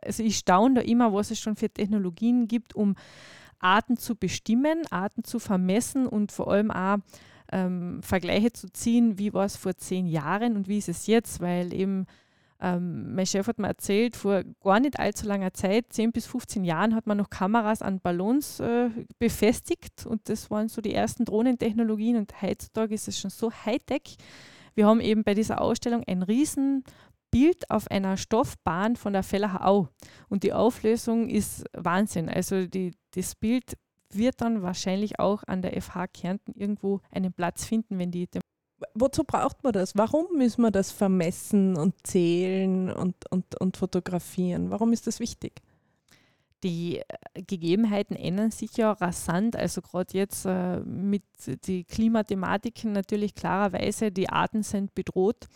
also 0.01 0.23
ich 0.23 0.37
staune 0.37 0.77
da 0.77 0.81
immer, 0.83 1.13
was 1.13 1.33
es 1.33 1.41
schon 1.41 1.57
für 1.57 1.69
Technologien 1.69 2.47
gibt, 2.47 2.77
um 2.77 2.95
Arten 3.61 3.97
zu 3.97 4.17
bestimmen, 4.17 4.83
Arten 4.91 5.25
zu 5.25 5.39
vermessen 5.39 6.07
und 6.07 6.33
vor 6.33 6.51
allem 6.51 6.71
auch 6.71 6.99
ähm, 7.53 8.01
Vergleiche 8.03 8.53
zu 8.53 8.71
ziehen, 8.71 9.19
wie 9.19 9.33
war 9.33 9.45
es 9.45 9.57
vor 9.57 9.77
zehn 9.77 10.07
Jahren 10.07 10.57
und 10.57 10.69
wie 10.69 10.79
ist 10.79 10.89
es 10.89 11.07
jetzt, 11.07 11.41
weil 11.41 11.73
eben 11.73 12.07
ähm, 12.61 13.15
mein 13.15 13.27
Chef 13.27 13.47
hat 13.47 13.59
mir 13.59 13.69
erzählt, 13.69 14.17
vor 14.17 14.43
gar 14.63 14.81
nicht 14.81 14.99
allzu 14.99 15.27
langer 15.27 15.55
Zeit, 15.55 15.93
10 15.93 16.13
bis 16.13 16.27
15 16.27 16.65
Jahren, 16.65 16.95
hat 16.95 17.07
man 17.07 17.17
noch 17.17 17.31
Kameras 17.31 17.83
an 17.83 18.01
Ballons 18.01 18.59
äh, 18.61 18.91
befestigt 19.19 20.07
und 20.07 20.29
das 20.29 20.51
waren 20.51 20.69
so 20.69 20.81
die 20.81 20.93
ersten 20.93 21.25
Drohnentechnologien 21.25 22.17
und 22.17 22.43
heutzutage 22.43 22.95
ist 22.95 23.09
es 23.09 23.19
schon 23.19 23.31
so 23.31 23.53
Hightech. 23.53 24.17
Wir 24.75 24.87
haben 24.87 25.01
eben 25.01 25.23
bei 25.23 25.35
dieser 25.35 25.61
Ausstellung 25.61 26.03
ein 26.07 26.23
Riesenbild 26.23 27.71
auf 27.71 27.91
einer 27.91 28.17
Stoffbahn 28.17 28.97
von 28.97 29.13
der 29.13 29.23
Fellacher 29.23 29.67
Au 29.67 29.89
und 30.29 30.43
die 30.43 30.53
Auflösung 30.53 31.29
ist 31.29 31.65
Wahnsinn. 31.73 32.29
Also 32.29 32.67
die, 32.67 32.93
das 33.19 33.35
Bild 33.35 33.77
wird 34.11 34.41
dann 34.41 34.63
wahrscheinlich 34.63 35.19
auch 35.19 35.43
an 35.47 35.61
der 35.61 35.81
FH 35.81 36.07
Kärnten 36.07 36.55
irgendwo 36.55 37.01
einen 37.11 37.33
Platz 37.33 37.65
finden, 37.65 37.99
wenn 37.99 38.11
die 38.11 38.29
wozu 38.95 39.25
braucht 39.25 39.65
man 39.65 39.73
das? 39.73 39.97
Warum 39.97 40.27
müssen 40.37 40.63
wir 40.63 40.71
das 40.71 40.93
vermessen 40.93 41.77
und 41.77 41.95
zählen 42.07 42.93
und, 42.93 43.17
und, 43.31 43.61
und 43.61 43.77
fotografieren? 43.77 44.71
Warum 44.71 44.93
ist 44.93 45.09
das 45.09 45.19
wichtig? 45.19 45.61
Die 46.65 46.99
äh, 46.99 47.43
Gegebenheiten 47.43 48.17
ändern 48.17 48.51
sich 48.51 48.77
ja 48.77 48.93
rasant. 48.93 49.57
Also 49.57 49.81
gerade 49.81 50.17
jetzt 50.17 50.45
äh, 50.45 50.81
mit 50.81 51.23
den 51.67 51.87
Klimathematiken 51.87 52.93
natürlich 52.93 53.35
klarerweise, 53.35 54.11
die 54.11 54.29
Arten 54.29 54.63
sind 54.63 54.95
bedroht 54.95 55.47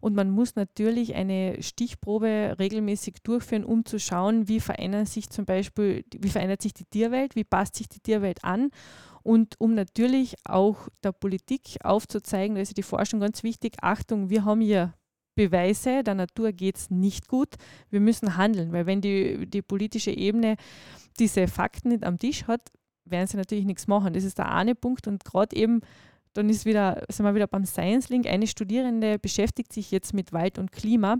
und 0.00 0.14
man 0.14 0.30
muss 0.30 0.54
natürlich 0.54 1.14
eine 1.14 1.60
Stichprobe 1.62 2.56
regelmäßig 2.58 3.16
durchführen, 3.24 3.64
um 3.64 3.84
zu 3.84 3.98
schauen, 3.98 4.46
wie 4.46 4.60
verändert 4.60 5.08
sich 5.08 5.30
zum 5.30 5.44
Beispiel, 5.44 6.04
wie 6.16 6.28
verändert 6.28 6.62
sich 6.62 6.74
die 6.74 6.84
Tierwelt, 6.84 7.34
wie 7.34 7.44
passt 7.44 7.74
sich 7.74 7.88
die 7.88 8.00
Tierwelt 8.00 8.44
an 8.44 8.70
und 9.22 9.60
um 9.60 9.74
natürlich 9.74 10.36
auch 10.44 10.88
der 11.02 11.12
Politik 11.12 11.78
aufzuzeigen, 11.84 12.56
da 12.56 12.62
ist 12.62 12.76
die 12.76 12.82
Forschung 12.82 13.20
ganz 13.20 13.42
wichtig, 13.42 13.76
Achtung, 13.80 14.30
wir 14.30 14.44
haben 14.44 14.60
hier 14.60 14.94
Beweise, 15.34 16.02
der 16.02 16.14
Natur 16.14 16.52
geht 16.52 16.76
es 16.76 16.90
nicht 16.90 17.28
gut, 17.28 17.54
wir 17.90 18.00
müssen 18.00 18.36
handeln, 18.36 18.72
weil 18.72 18.86
wenn 18.86 19.00
die, 19.00 19.46
die 19.46 19.62
politische 19.62 20.10
Ebene 20.10 20.56
diese 21.18 21.48
Fakten 21.48 21.88
nicht 21.88 22.04
am 22.04 22.18
Tisch 22.18 22.46
hat, 22.46 22.70
werden 23.04 23.26
sie 23.26 23.36
natürlich 23.36 23.64
nichts 23.64 23.86
machen. 23.86 24.12
Das 24.12 24.24
ist 24.24 24.38
der 24.38 24.52
eine 24.52 24.74
Punkt 24.74 25.06
und 25.06 25.24
gerade 25.24 25.56
eben, 25.56 25.80
dann 26.34 26.48
ist 26.48 26.64
wieder, 26.64 27.02
sind 27.08 27.26
wir 27.26 27.34
wieder 27.34 27.46
beim 27.46 27.64
Science 27.64 28.08
Link, 28.08 28.26
eine 28.26 28.46
Studierende 28.46 29.18
beschäftigt 29.18 29.72
sich 29.72 29.90
jetzt 29.90 30.14
mit 30.14 30.32
Wald 30.32 30.58
und 30.58 30.72
Klima 30.72 31.18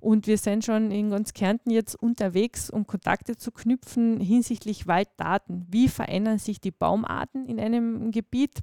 und 0.00 0.26
wir 0.26 0.38
sind 0.38 0.64
schon 0.64 0.90
in 0.90 1.10
ganz 1.10 1.32
Kärnten 1.32 1.70
jetzt 1.70 1.94
unterwegs, 1.94 2.70
um 2.70 2.86
Kontakte 2.86 3.36
zu 3.36 3.50
knüpfen 3.50 4.20
hinsichtlich 4.20 4.86
Walddaten. 4.86 5.66
Wie 5.68 5.88
verändern 5.88 6.38
sich 6.38 6.60
die 6.60 6.70
Baumarten 6.70 7.46
in 7.46 7.58
einem 7.58 8.10
Gebiet? 8.10 8.60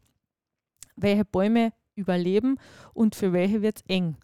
Welche 0.95 1.25
Bäume 1.25 1.73
überleben 1.95 2.57
und 2.93 3.15
für 3.15 3.33
welche 3.33 3.61
wird 3.61 3.77
es 3.77 3.83
eng? 3.87 4.15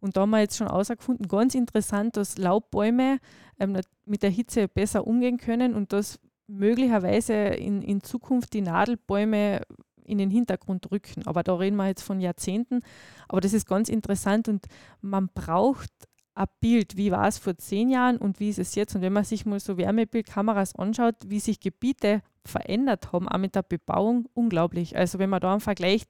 Und 0.00 0.16
da 0.16 0.22
haben 0.22 0.30
wir 0.30 0.40
jetzt 0.40 0.56
schon 0.56 0.68
herausgefunden, 0.68 1.28
ganz 1.28 1.54
interessant, 1.54 2.16
dass 2.16 2.38
Laubbäume 2.38 3.18
ähm, 3.58 3.78
mit 4.04 4.22
der 4.22 4.30
Hitze 4.30 4.68
besser 4.68 5.06
umgehen 5.06 5.36
können 5.38 5.74
und 5.74 5.92
dass 5.92 6.18
möglicherweise 6.46 7.34
in, 7.34 7.82
in 7.82 8.02
Zukunft 8.02 8.52
die 8.52 8.62
Nadelbäume 8.62 9.62
in 10.04 10.18
den 10.18 10.30
Hintergrund 10.30 10.90
rücken. 10.90 11.26
Aber 11.26 11.42
da 11.42 11.54
reden 11.54 11.76
wir 11.76 11.86
jetzt 11.86 12.02
von 12.02 12.20
Jahrzehnten. 12.20 12.80
Aber 13.28 13.40
das 13.40 13.52
ist 13.52 13.68
ganz 13.68 13.88
interessant 13.88 14.48
und 14.48 14.66
man 15.00 15.28
braucht 15.32 15.90
ein 16.34 16.46
Bild, 16.60 16.96
wie 16.96 17.10
war 17.10 17.28
es 17.28 17.38
vor 17.38 17.56
zehn 17.56 17.90
Jahren 17.90 18.16
und 18.16 18.40
wie 18.40 18.48
ist 18.48 18.58
es 18.58 18.74
jetzt. 18.74 18.94
Und 18.94 19.02
wenn 19.02 19.12
man 19.12 19.24
sich 19.24 19.46
mal 19.46 19.60
so 19.60 19.76
Wärmebildkameras 19.76 20.74
anschaut, 20.76 21.16
wie 21.26 21.40
sich 21.40 21.60
Gebiete 21.60 22.22
verändert 22.44 23.12
haben, 23.12 23.28
auch 23.28 23.38
mit 23.38 23.54
der 23.54 23.62
Bebauung, 23.62 24.26
unglaublich. 24.34 24.96
Also 24.96 25.18
wenn 25.18 25.30
man 25.30 25.40
da 25.40 25.52
einen 25.52 25.60
Vergleich, 25.60 26.06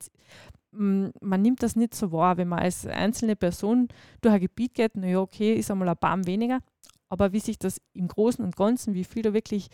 man 0.73 1.43
nimmt 1.43 1.63
das 1.63 1.77
nicht 1.77 1.95
so 1.95 2.13
wahr, 2.13 2.37
wenn 2.37 2.49
man 2.49 2.61
als 2.61 2.87
einzelne 2.87 3.37
Person 3.37 3.89
durch 4.21 4.35
ein 4.35 4.41
Gebiet 4.41 4.75
geht, 4.75 4.97
naja, 4.97 5.21
okay, 5.21 5.55
ist 5.55 5.71
einmal 5.71 5.89
ein 5.89 5.97
Baum 5.99 6.27
weniger, 6.27 6.61
aber 7.09 7.33
wie 7.33 7.41
sich 7.41 7.59
das 7.59 7.81
im 7.93 8.09
Großen 8.09 8.45
und 8.45 8.57
Ganzen, 8.57 8.95
wie 8.95 9.05
viel 9.05 9.23
da 9.23 9.33
wirklich 9.33 9.69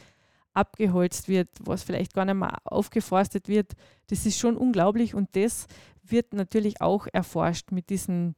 abgeholzt 0.54 1.28
wird, 1.28 1.50
was 1.60 1.82
vielleicht 1.82 2.14
gar 2.14 2.24
nicht 2.24 2.36
mehr 2.36 2.56
aufgeforstet 2.64 3.48
wird, 3.48 3.72
das 4.06 4.24
ist 4.24 4.38
schon 4.38 4.56
unglaublich 4.56 5.14
und 5.14 5.28
das 5.36 5.66
wird 6.02 6.32
natürlich 6.32 6.80
auch 6.80 7.06
erforscht 7.12 7.72
mit 7.72 7.90
diesen 7.90 8.34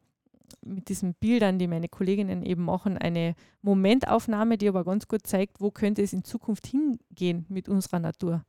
mit 0.64 0.88
diesen 0.88 1.14
Bildern, 1.14 1.58
die 1.58 1.66
meine 1.66 1.88
Kolleginnen 1.88 2.42
eben 2.42 2.64
machen, 2.64 2.96
eine 2.96 3.34
Momentaufnahme, 3.62 4.56
die 4.56 4.68
aber 4.68 4.82
ganz 4.82 5.06
gut 5.06 5.26
zeigt, 5.26 5.60
wo 5.60 5.70
könnte 5.70 6.02
es 6.02 6.14
in 6.14 6.24
Zukunft 6.24 6.66
hingehen 6.66 7.44
mit 7.48 7.68
unserer 7.68 7.98
Natur. 7.98 8.44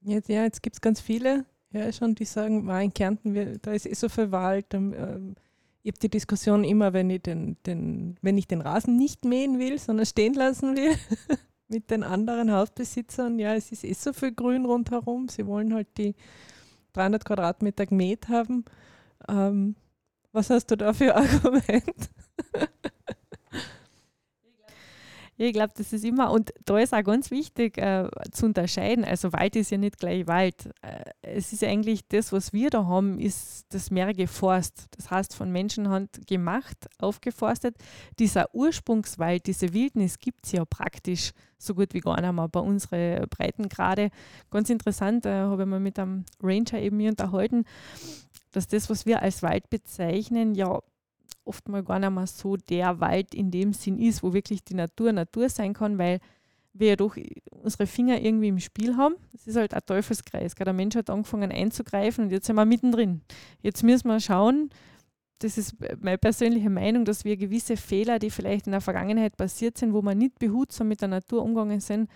Jetzt, 0.00 0.28
ja, 0.28 0.44
jetzt 0.44 0.62
gibt 0.62 0.76
es 0.76 0.80
ganz 0.80 1.00
viele, 1.00 1.44
ja, 1.72 1.92
schon, 1.92 2.14
die 2.14 2.24
sagen, 2.24 2.68
in 2.68 2.94
Kärnten, 2.94 3.34
wir, 3.34 3.58
da 3.58 3.72
ist 3.72 3.86
eh 3.86 3.94
so 3.94 4.08
viel 4.08 4.32
Wald. 4.32 4.74
Ähm, 4.74 5.36
ich 5.82 5.92
habe 5.92 6.00
die 6.00 6.10
Diskussion 6.10 6.64
immer, 6.64 6.92
wenn 6.92 7.10
ich 7.10 7.22
den, 7.22 7.56
den, 7.64 8.16
wenn 8.22 8.36
ich 8.36 8.48
den 8.48 8.60
Rasen 8.60 8.96
nicht 8.96 9.24
mähen 9.24 9.58
will, 9.58 9.78
sondern 9.78 10.06
stehen 10.06 10.34
lassen 10.34 10.76
will, 10.76 10.94
mit 11.68 11.90
den 11.90 12.02
anderen 12.02 12.52
Hausbesitzern. 12.52 13.38
Ja, 13.38 13.54
es 13.54 13.70
ist 13.72 13.84
eh 13.84 13.92
so 13.92 14.12
viel 14.12 14.32
Grün 14.32 14.66
rundherum. 14.66 15.28
Sie 15.28 15.46
wollen 15.46 15.72
halt 15.72 15.88
die 15.96 16.14
300 16.92 17.24
Quadratmeter 17.24 17.86
gemäht 17.86 18.28
haben. 18.28 18.64
Ähm, 19.28 19.76
was 20.32 20.50
hast 20.50 20.70
du 20.70 20.76
da 20.76 20.92
für 20.92 21.14
Argument? 21.16 22.10
ich 25.36 25.52
glaube, 25.52 25.72
das 25.76 25.92
ist 25.92 26.04
immer, 26.04 26.30
und 26.32 26.52
da 26.64 26.78
ist 26.78 26.92
auch 26.92 27.02
ganz 27.02 27.30
wichtig 27.30 27.78
äh, 27.78 28.08
zu 28.32 28.46
unterscheiden. 28.46 29.04
Also 29.04 29.32
Wald 29.32 29.56
ist 29.56 29.70
ja 29.70 29.78
nicht 29.78 29.98
gleich 29.98 30.26
Wald. 30.26 30.66
Äh, 30.82 31.09
es 31.34 31.52
ist 31.52 31.64
eigentlich 31.64 32.06
das, 32.08 32.32
was 32.32 32.52
wir 32.52 32.70
da 32.70 32.86
haben, 32.86 33.18
ist 33.18 33.66
das 33.70 33.90
mehrige 33.90 34.26
Forst. 34.26 34.86
Das 34.96 35.10
heißt, 35.10 35.34
von 35.34 35.50
Menschenhand 35.50 36.26
gemacht, 36.26 36.88
aufgeforstet. 36.98 37.76
Dieser 38.18 38.54
Ursprungswald, 38.54 39.46
diese 39.46 39.72
Wildnis 39.72 40.18
gibt 40.18 40.46
es 40.46 40.52
ja 40.52 40.64
praktisch 40.64 41.32
so 41.58 41.74
gut 41.74 41.94
wie 41.94 42.00
gar 42.00 42.20
nicht 42.20 42.32
mehr 42.32 42.48
bei 42.48 42.60
unseren 42.60 43.28
Breitengrade. 43.28 44.10
Ganz 44.50 44.70
interessant, 44.70 45.26
äh, 45.26 45.42
habe 45.42 45.62
ich 45.62 45.68
mal 45.68 45.80
mit 45.80 45.98
einem 45.98 46.24
Ranger 46.42 46.78
eben 46.78 46.96
mir 46.96 47.10
unterhalten 47.10 47.64
dass 48.52 48.68
das, 48.68 48.90
was 48.90 49.06
wir 49.06 49.22
als 49.22 49.42
Wald 49.42 49.70
bezeichnen, 49.70 50.54
ja 50.54 50.80
oft 51.44 51.68
mal 51.68 51.82
gar 51.82 51.98
nicht 51.98 52.10
mehr 52.10 52.26
so 52.26 52.56
der 52.56 53.00
Wald 53.00 53.34
in 53.34 53.50
dem 53.50 53.72
Sinn 53.72 53.98
ist, 53.98 54.22
wo 54.22 54.32
wirklich 54.32 54.62
die 54.64 54.74
Natur 54.74 55.12
Natur 55.12 55.48
sein 55.48 55.72
kann, 55.72 55.98
weil 55.98 56.20
wir 56.72 56.88
ja 56.88 56.96
doch 56.96 57.16
unsere 57.50 57.86
Finger 57.86 58.20
irgendwie 58.20 58.48
im 58.48 58.58
Spiel 58.60 58.96
haben. 58.96 59.16
Das 59.32 59.46
ist 59.46 59.56
halt 59.56 59.74
ein 59.74 59.80
Teufelskreis. 59.84 60.54
Der 60.54 60.72
Mensch 60.72 60.96
hat 60.96 61.10
angefangen 61.10 61.50
einzugreifen 61.50 62.24
und 62.24 62.30
jetzt 62.30 62.46
sind 62.46 62.56
wir 62.56 62.64
mittendrin. 62.64 63.22
Jetzt 63.62 63.82
müssen 63.82 64.08
wir 64.08 64.20
schauen, 64.20 64.70
das 65.40 65.56
ist 65.56 65.76
meine 66.00 66.18
persönliche 66.18 66.70
Meinung, 66.70 67.04
dass 67.04 67.24
wir 67.24 67.36
gewisse 67.36 67.76
Fehler, 67.76 68.18
die 68.18 68.30
vielleicht 68.30 68.66
in 68.66 68.72
der 68.72 68.82
Vergangenheit 68.82 69.36
passiert 69.36 69.78
sind, 69.78 69.94
wo 69.94 70.02
wir 70.02 70.14
nicht 70.14 70.38
behutsam 70.38 70.88
mit 70.88 71.00
der 71.00 71.08
Natur 71.08 71.42
umgegangen 71.42 71.80
sind, 71.80 72.10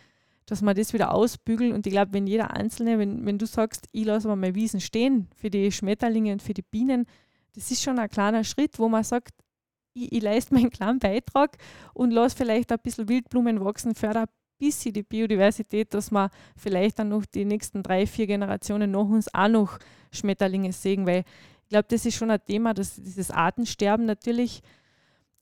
dass 0.46 0.60
man 0.60 0.76
das 0.76 0.92
wieder 0.92 1.12
ausbügeln. 1.12 1.72
Und 1.72 1.86
ich 1.86 1.92
glaube, 1.92 2.12
wenn 2.12 2.26
jeder 2.26 2.54
Einzelne, 2.54 2.98
wenn, 2.98 3.24
wenn 3.24 3.38
du 3.38 3.46
sagst, 3.46 3.88
ich 3.92 4.04
lasse 4.04 4.28
mal 4.28 4.36
meine 4.36 4.54
Wiesen 4.54 4.80
stehen 4.80 5.28
für 5.36 5.48
die 5.48 5.72
Schmetterlinge 5.72 6.32
und 6.32 6.42
für 6.42 6.52
die 6.52 6.62
Bienen, 6.62 7.06
das 7.54 7.70
ist 7.70 7.82
schon 7.82 7.98
ein 7.98 8.10
kleiner 8.10 8.44
Schritt, 8.44 8.78
wo 8.78 8.88
man 8.88 9.04
sagt, 9.04 9.32
ich, 9.94 10.12
ich 10.12 10.22
leiste 10.22 10.52
meinen 10.54 10.70
kleinen 10.70 10.98
Beitrag 10.98 11.56
und 11.94 12.10
lasse 12.10 12.36
vielleicht 12.36 12.72
ein 12.72 12.78
bisschen 12.82 13.08
Wildblumen 13.08 13.64
wachsen, 13.64 13.94
fördere 13.94 14.26
bisschen 14.72 14.92
die 14.92 15.02
Biodiversität, 15.02 15.92
dass 15.94 16.10
wir 16.10 16.30
vielleicht 16.56 16.98
dann 16.98 17.08
noch 17.08 17.24
die 17.26 17.44
nächsten 17.44 17.82
drei, 17.82 18.06
vier 18.06 18.26
Generationen 18.26 18.90
nach 18.90 19.08
uns 19.08 19.32
auch 19.34 19.48
noch 19.48 19.78
Schmetterlinge 20.12 20.72
sehen, 20.72 21.06
weil 21.06 21.24
ich 21.64 21.70
glaube, 21.70 21.86
das 21.88 22.06
ist 22.06 22.14
schon 22.16 22.30
ein 22.30 22.44
Thema, 22.44 22.74
dass 22.74 22.96
dieses 22.96 23.30
Artensterben 23.30 24.06
natürlich, 24.06 24.62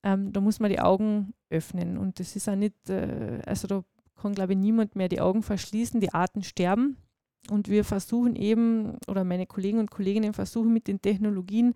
ähm, 0.03 0.33
da 0.33 0.41
muss 0.41 0.61
man 0.61 0.71
die 0.71 0.81
Augen 0.81 1.35
öffnen 1.51 1.99
und 1.99 2.21
das 2.21 2.37
ist 2.37 2.49
auch 2.49 2.57
nicht, 2.57 2.89
äh, 2.89 3.41
also 3.45 3.67
da 3.67 3.85
kann, 4.23 4.35
glaube 4.35 4.53
ich, 4.53 4.59
niemand 4.59 4.97
mehr 4.97 5.09
die 5.09 5.21
Augen 5.21 5.43
verschließen. 5.43 6.01
Die 6.01 6.15
Arten 6.15 6.43
sterben. 6.43 6.97
Und 7.51 7.69
wir 7.69 7.85
versuchen 7.85 8.37
eben, 8.37 8.97
oder 9.09 9.25
meine 9.25 9.47
Kollegen 9.47 9.81
und 9.81 9.91
Kolleginnen 9.91 10.33
versuchen 10.33 10.73
mit 10.73 10.87
den 10.87 11.03
Technologien 11.03 11.75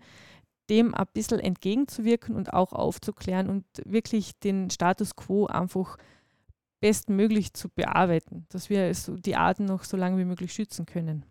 dem 0.69 0.95
ein 0.95 1.05
bisschen 1.13 1.39
entgegenzuwirken 1.39 2.35
und 2.35 2.53
auch 2.53 2.73
aufzuklären 2.73 3.49
und 3.49 3.65
wirklich 3.85 4.37
den 4.39 4.69
Status 4.69 5.15
quo 5.15 5.45
einfach 5.45 5.97
bestmöglich 6.79 7.53
zu 7.53 7.69
bearbeiten, 7.69 8.45
dass 8.49 8.69
wir 8.69 8.91
die 8.93 9.35
Arten 9.35 9.65
noch 9.65 9.83
so 9.83 9.97
lange 9.97 10.17
wie 10.17 10.25
möglich 10.25 10.53
schützen 10.53 10.85
können. 10.85 11.25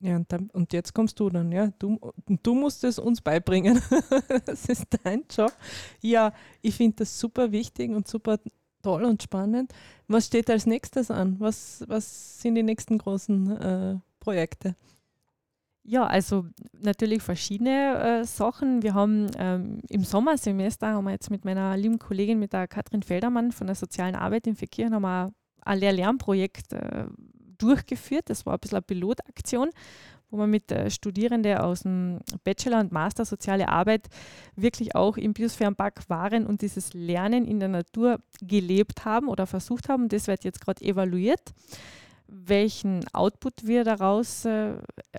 Ja, 0.00 0.16
und, 0.16 0.30
dann, 0.32 0.50
und 0.50 0.72
jetzt 0.72 0.92
kommst 0.92 1.18
du 1.18 1.30
dann, 1.30 1.50
ja. 1.50 1.72
Du, 1.78 1.98
du 2.26 2.54
musst 2.54 2.84
es 2.84 2.98
uns 2.98 3.20
beibringen. 3.20 3.80
das 4.44 4.66
ist 4.66 4.86
dein 5.02 5.24
Job. 5.34 5.52
Ja, 6.00 6.34
ich 6.60 6.74
finde 6.74 6.96
das 6.96 7.18
super 7.18 7.52
wichtig 7.52 7.90
und 7.90 8.06
super 8.06 8.38
Toll 8.84 9.04
und 9.04 9.22
spannend. 9.22 9.72
Was 10.08 10.26
steht 10.26 10.50
als 10.50 10.66
nächstes 10.66 11.10
an? 11.10 11.36
Was, 11.40 11.82
was 11.88 12.42
sind 12.42 12.54
die 12.54 12.62
nächsten 12.62 12.98
großen 12.98 13.56
äh, 13.56 13.96
Projekte? 14.20 14.76
Ja, 15.86 16.06
also 16.06 16.46
natürlich 16.80 17.22
verschiedene 17.22 18.20
äh, 18.20 18.24
Sachen. 18.24 18.82
Wir 18.82 18.94
haben 18.94 19.26
ähm, 19.36 19.80
im 19.90 20.02
Sommersemester 20.02 20.88
haben 20.88 21.04
wir 21.04 21.12
jetzt 21.12 21.30
mit 21.30 21.44
meiner 21.44 21.76
lieben 21.76 21.98
Kollegin, 21.98 22.38
mit 22.38 22.54
der 22.54 22.66
Katrin 22.66 23.02
Feldermann 23.02 23.52
von 23.52 23.66
der 23.66 23.76
sozialen 23.76 24.14
Arbeit 24.14 24.46
in 24.46 24.56
Verkehr, 24.56 24.90
haben 24.90 25.02
wir 25.02 25.32
ein 25.60 25.78
Lehr-Lernprojekt 25.78 26.72
äh, 26.72 27.04
durchgeführt. 27.58 28.30
Das 28.30 28.46
war 28.46 28.54
ein 28.54 28.60
bisschen 28.60 28.76
eine 28.76 28.82
Pilotaktion, 28.82 29.68
wo 30.30 30.38
wir 30.38 30.46
mit 30.46 30.72
äh, 30.72 30.88
Studierenden 30.88 31.58
aus 31.58 31.80
dem 31.82 32.20
Bachelor 32.44 32.80
und 32.80 32.90
Master 32.90 33.26
Soziale 33.26 33.68
Arbeit 33.68 34.08
wirklich 34.56 34.94
auch 34.94 35.18
im 35.18 35.34
Biosphärenpark 35.34 36.08
waren 36.08 36.46
und 36.46 36.62
dieses 36.62 36.94
Lernen 36.94 37.44
in 37.44 37.60
der 37.60 37.68
Natur 37.68 38.20
gelebt 38.40 39.04
haben 39.04 39.28
oder 39.28 39.46
versucht 39.46 39.90
haben. 39.90 40.08
Das 40.08 40.28
wird 40.28 40.44
jetzt 40.44 40.62
gerade 40.62 40.82
evaluiert 40.82 41.52
welchen 42.34 43.04
Output 43.12 43.66
wir 43.66 43.84
daraus 43.84 44.44
äh, 44.44 44.74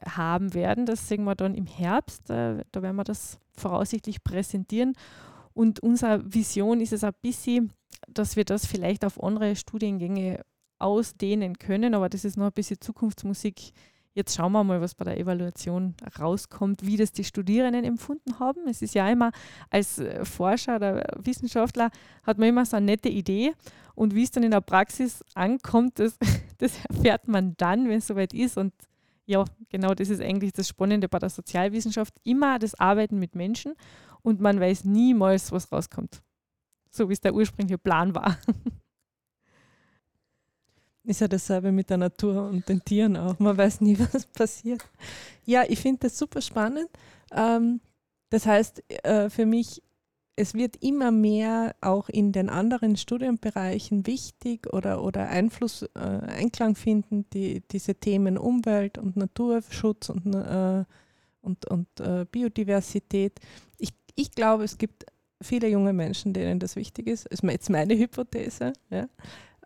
haben 0.08 0.54
werden. 0.54 0.86
Das 0.86 1.08
sehen 1.08 1.23
wir 1.23 1.36
dann 1.36 1.56
im 1.56 1.65
Herbst. 1.65 2.30
Äh, 2.30 2.63
da 2.71 2.82
werden 2.82 2.95
wir 2.97 3.04
das 3.04 3.39
voraussichtlich 3.58 4.23
präsentieren. 4.23 4.93
Und 5.54 5.80
unsere 5.80 6.21
Vision 6.25 6.82
ist 6.82 6.93
es 6.93 7.04
ein 7.04 7.13
bisschen, 7.21 7.71
dass 8.08 8.36
wir 8.36 8.43
das 8.43 8.65
vielleicht 8.65 9.06
auf 9.06 9.23
andere 9.23 9.56
Studiengänge 9.56 10.41
ausdehnen 10.80 11.58
können, 11.58 11.95
aber 11.95 12.10
das 12.10 12.25
ist 12.25 12.38
noch 12.38 12.47
ein 12.47 12.51
bisschen 12.51 12.82
Zukunftsmusik. 12.82 13.71
Jetzt 14.13 14.36
schauen 14.36 14.51
wir 14.54 14.63
mal, 14.63 14.80
was 14.82 14.95
bei 14.95 15.06
der 15.06 15.17
Evaluation 15.17 15.93
rauskommt, 16.19 16.86
wie 16.86 16.95
das 16.95 17.12
die 17.12 17.23
Studierenden 17.23 17.84
empfunden 17.84 18.39
haben. 18.39 18.67
Es 18.67 18.82
ist 18.82 18.95
ja 18.95 19.10
immer 19.10 19.32
als 19.69 20.01
Forscher 20.23 20.78
oder 20.78 21.06
Wissenschaftler 21.17 21.89
hat 22.23 22.38
man 22.38 22.49
immer 22.49 22.65
so 22.65 22.78
eine 22.78 22.86
nette 22.86 23.10
Idee 23.10 23.54
und 23.95 24.13
wie 24.13 24.23
es 24.23 24.31
dann 24.31 24.43
in 24.43 24.51
der 24.51 24.62
Praxis 24.62 25.23
ankommt, 25.34 25.99
das, 25.99 26.17
das 26.58 26.73
erfährt 26.89 27.27
man 27.27 27.55
dann, 27.58 27.88
wenn 27.89 27.99
es 27.99 28.08
soweit 28.08 28.34
ist. 28.34 28.58
Und 28.58 28.73
ja, 29.25 29.45
genau 29.69 29.93
das 29.93 30.10
ist 30.10 30.21
eigentlich 30.21 30.53
das 30.53 30.67
Spannende 30.67 31.10
bei 31.10 31.19
der 31.19 31.29
Sozialwissenschaft. 31.29 32.13
Immer 32.23 32.60
das 32.60 32.75
Arbeiten 32.79 33.17
mit 33.17 33.36
Menschen 33.36 33.73
und 34.21 34.41
man 34.41 34.60
weiß 34.60 34.84
niemals, 34.86 35.51
was 35.51 35.71
rauskommt. 35.71 36.21
So 36.91 37.10
wie 37.10 37.13
es 37.13 37.21
der 37.21 37.34
ursprüngliche 37.34 37.77
Plan 37.77 38.13
war. 38.13 38.38
Ist 41.03 41.21
ja 41.21 41.27
dasselbe 41.27 41.71
mit 41.71 41.91
der 41.91 41.97
Natur 41.97 42.49
und 42.49 42.67
den 42.67 42.84
Tieren 42.84 43.15
auch. 43.15 43.38
Man 43.38 43.55
weiß 43.55 43.81
nie, 43.81 43.97
was 44.13 44.25
passiert. 44.25 44.84
Ja, 45.45 45.63
ich 45.67 45.79
finde 45.79 45.99
das 46.01 46.17
super 46.17 46.41
spannend. 46.41 46.89
Ähm, 47.31 47.79
das 48.29 48.47
heißt, 48.47 48.84
äh, 49.03 49.29
für 49.29 49.45
mich 49.45 49.84
es 50.36 50.54
wird 50.54 50.78
immer 50.84 51.12
mehr 51.12 51.76
auch 51.82 52.10
in 52.10 52.32
den 52.32 52.50
anderen 52.50 52.98
Studienbereichen 52.98 54.06
wichtig 54.06 54.71
oder, 54.74 55.02
oder 55.04 55.30
Einfluss, 55.30 55.84
äh, 55.95 56.00
Einklang 56.00 56.76
finden, 56.76 57.26
die, 57.32 57.63
diese 57.71 57.95
Themen 57.95 58.38
Umwelt 58.38 58.98
und 58.98 59.15
Naturschutz 59.15 60.10
und, 60.10 60.36
äh, 60.36 60.84
und, 61.41 61.65
und 61.67 61.88
äh, 62.00 62.26
Biodiversität. 62.30 63.39
Ich, 63.78 63.93
ich 64.15 64.32
glaube, 64.32 64.65
es 64.65 64.78
gibt 64.78 65.06
viele 65.41 65.69
junge 65.69 65.93
Menschen, 65.93 66.34
denen 66.34 66.60
das 66.60 66.76
wichtig 66.76 67.08
ist. 67.08 67.26
Das 67.32 67.39
ist 67.39 67.50
jetzt 67.50 67.69
meine 67.69 67.98
Hypothese. 67.98 68.74
Ja. 68.89 69.08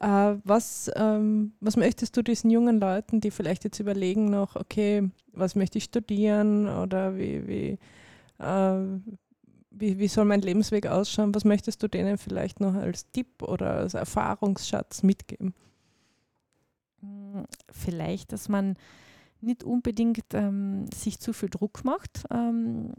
Äh, 0.02 0.38
was, 0.44 0.92
ähm, 0.96 1.54
was 1.62 1.78
möchtest 1.78 2.16
du 2.16 2.22
diesen 2.22 2.52
jungen 2.52 2.80
Leuten, 2.80 3.22
die 3.22 3.32
vielleicht 3.32 3.64
jetzt 3.64 3.80
überlegen 3.80 4.30
noch, 4.30 4.56
okay, 4.56 5.10
was 5.34 5.56
möchte 5.56 5.80
ich 5.80 5.86
studieren 5.86 6.68
oder 6.68 7.18
wie, 7.18 7.48
wie 7.48 7.80
äh, 8.38 9.00
wie, 9.72 10.00
wie 10.00 10.08
soll 10.08 10.26
mein 10.26 10.42
Lebensweg 10.42 10.88
ausschauen? 10.88 11.34
Was 11.36 11.46
möchtest 11.46 11.82
du 11.84 11.88
denen 11.88 12.18
vielleicht 12.18 12.60
noch 12.60 12.74
als 12.74 13.10
Tipp 13.12 13.44
oder 13.44 13.72
als 13.72 13.94
Erfahrungsschatz 13.94 15.04
mitgeben? 15.04 15.54
Hm, 17.02 17.46
vielleicht, 17.72 18.32
dass 18.32 18.50
man 18.50 18.76
nicht 19.42 19.64
unbedingt 19.64 20.34
ähm, 20.34 20.86
sich 20.94 21.20
zu 21.20 21.34
viel 21.34 21.50
Druck 21.50 21.86
macht. 21.86 22.24
Ähm, 22.32 22.94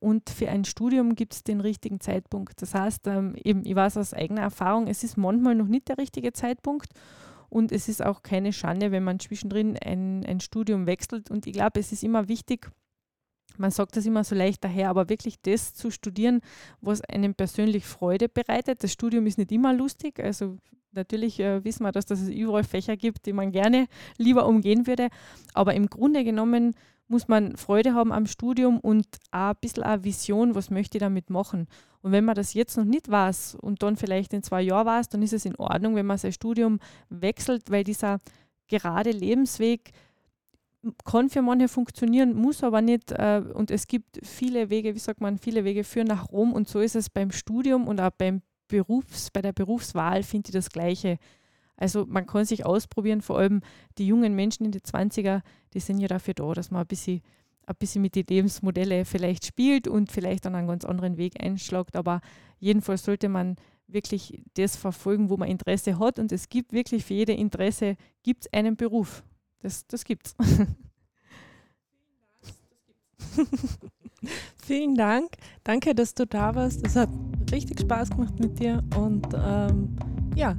und 0.00 0.28
für 0.28 0.48
ein 0.48 0.64
Studium 0.64 1.14
gibt 1.14 1.34
es 1.34 1.44
den 1.44 1.60
richtigen 1.60 2.00
Zeitpunkt. 2.00 2.60
Das 2.62 2.74
heißt, 2.74 3.06
ähm, 3.06 3.34
eben, 3.42 3.64
ich 3.64 3.74
weiß 3.74 3.96
aus 3.96 4.12
eigener 4.12 4.42
Erfahrung, 4.42 4.86
es 4.86 5.04
ist 5.04 5.16
manchmal 5.16 5.54
noch 5.54 5.68
nicht 5.68 5.88
der 5.88 5.98
richtige 5.98 6.32
Zeitpunkt. 6.32 6.88
Und 7.48 7.72
es 7.72 7.88
ist 7.88 8.04
auch 8.04 8.22
keine 8.22 8.52
Schande, 8.52 8.90
wenn 8.90 9.04
man 9.04 9.20
zwischendrin 9.20 9.78
ein, 9.78 10.26
ein 10.26 10.40
Studium 10.40 10.86
wechselt. 10.86 11.30
Und 11.30 11.46
ich 11.46 11.54
glaube, 11.54 11.80
es 11.80 11.92
ist 11.92 12.04
immer 12.04 12.28
wichtig, 12.28 12.70
man 13.58 13.70
sagt 13.70 13.96
das 13.96 14.06
immer 14.06 14.24
so 14.24 14.34
leicht 14.34 14.64
daher, 14.64 14.90
aber 14.90 15.08
wirklich 15.08 15.40
das 15.42 15.74
zu 15.74 15.90
studieren, 15.90 16.40
was 16.80 17.00
einem 17.02 17.34
persönlich 17.34 17.84
Freude 17.84 18.28
bereitet. 18.28 18.82
Das 18.82 18.92
Studium 18.92 19.26
ist 19.26 19.38
nicht 19.38 19.52
immer 19.52 19.72
lustig, 19.72 20.20
also 20.20 20.56
natürlich 20.92 21.40
äh, 21.40 21.64
wissen 21.64 21.84
wir, 21.84 21.92
dass, 21.92 22.06
dass 22.06 22.20
es 22.20 22.28
überall 22.28 22.64
Fächer 22.64 22.96
gibt, 22.96 23.26
die 23.26 23.32
man 23.32 23.52
gerne 23.52 23.86
lieber 24.16 24.46
umgehen 24.46 24.86
würde, 24.86 25.08
aber 25.54 25.74
im 25.74 25.86
Grunde 25.86 26.24
genommen 26.24 26.74
muss 27.08 27.26
man 27.26 27.56
Freude 27.56 27.94
haben 27.94 28.12
am 28.12 28.26
Studium 28.26 28.78
und 28.78 29.06
auch 29.30 29.50
ein 29.50 29.56
bisschen 29.60 29.82
eine 29.82 30.04
Vision, 30.04 30.54
was 30.54 30.70
möchte 30.70 30.98
ich 30.98 31.00
damit 31.00 31.30
machen. 31.30 31.66
Und 32.02 32.12
wenn 32.12 32.24
man 32.24 32.34
das 32.34 32.54
jetzt 32.54 32.76
noch 32.76 32.84
nicht 32.84 33.10
weiß 33.10 33.56
und 33.56 33.82
dann 33.82 33.96
vielleicht 33.96 34.32
in 34.34 34.42
zwei 34.42 34.62
Jahren 34.62 34.86
weiß, 34.86 35.08
dann 35.08 35.22
ist 35.22 35.32
es 35.32 35.44
in 35.44 35.56
Ordnung, 35.56 35.96
wenn 35.96 36.06
man 36.06 36.18
sein 36.18 36.32
Studium 36.32 36.78
wechselt, 37.08 37.70
weil 37.70 37.82
dieser 37.82 38.20
gerade 38.68 39.10
Lebensweg 39.10 39.92
kann 41.04 41.28
für 41.28 41.42
manche 41.42 41.68
funktionieren, 41.68 42.34
muss 42.34 42.62
aber 42.62 42.80
nicht. 42.80 43.12
Äh, 43.12 43.42
und 43.52 43.70
es 43.70 43.86
gibt 43.86 44.20
viele 44.22 44.70
Wege, 44.70 44.94
wie 44.94 44.98
sagt 45.00 45.20
man, 45.20 45.38
viele 45.38 45.64
Wege 45.64 45.84
führen 45.84 46.06
nach 46.06 46.30
Rom. 46.30 46.52
Und 46.52 46.68
so 46.68 46.80
ist 46.80 46.96
es 46.96 47.10
beim 47.10 47.30
Studium 47.30 47.88
und 47.88 48.00
auch 48.00 48.10
beim 48.10 48.42
Berufs, 48.68 49.30
bei 49.30 49.42
der 49.42 49.52
Berufswahl 49.52 50.22
finde 50.22 50.48
ich 50.48 50.52
das 50.52 50.70
Gleiche. 50.70 51.18
Also 51.76 52.04
man 52.06 52.26
kann 52.26 52.44
sich 52.44 52.66
ausprobieren, 52.66 53.22
vor 53.22 53.38
allem 53.38 53.62
die 53.98 54.06
jungen 54.06 54.34
Menschen 54.34 54.66
in 54.66 54.72
die 54.72 54.80
20er, 54.80 55.42
die 55.74 55.80
sind 55.80 56.00
ja 56.00 56.08
dafür 56.08 56.34
da, 56.34 56.52
dass 56.52 56.70
man 56.70 56.82
ein 56.82 56.86
bisschen, 56.86 57.22
ein 57.66 57.76
bisschen 57.78 58.02
mit 58.02 58.14
den 58.14 58.26
Lebensmodellen 58.28 59.04
vielleicht 59.04 59.46
spielt 59.46 59.88
und 59.88 60.10
vielleicht 60.10 60.44
dann 60.44 60.54
einen 60.54 60.68
ganz 60.68 60.84
anderen 60.84 61.16
Weg 61.16 61.42
einschlägt. 61.42 61.96
Aber 61.96 62.20
jedenfalls 62.58 63.04
sollte 63.04 63.28
man 63.28 63.56
wirklich 63.86 64.42
das 64.54 64.76
verfolgen, 64.76 65.30
wo 65.30 65.36
man 65.36 65.48
Interesse 65.48 65.98
hat. 65.98 66.18
Und 66.18 66.30
es 66.30 66.48
gibt 66.48 66.72
wirklich 66.72 67.04
für 67.04 67.14
jede 67.14 67.32
Interesse 67.32 67.96
gibt 68.22 68.52
einen 68.52 68.76
Beruf. 68.76 69.22
Das, 69.60 69.86
das 69.86 70.04
gibt's. 70.04 70.36
Vielen 74.62 74.94
Dank. 74.94 75.30
Danke, 75.64 75.94
dass 75.94 76.14
du 76.14 76.26
da 76.26 76.54
warst. 76.54 76.86
Es 76.86 76.96
hat 76.96 77.08
richtig 77.50 77.80
Spaß 77.80 78.10
gemacht 78.10 78.38
mit 78.38 78.58
dir 78.58 78.82
und 78.96 79.26
ähm, 79.34 79.96
ja, 80.34 80.56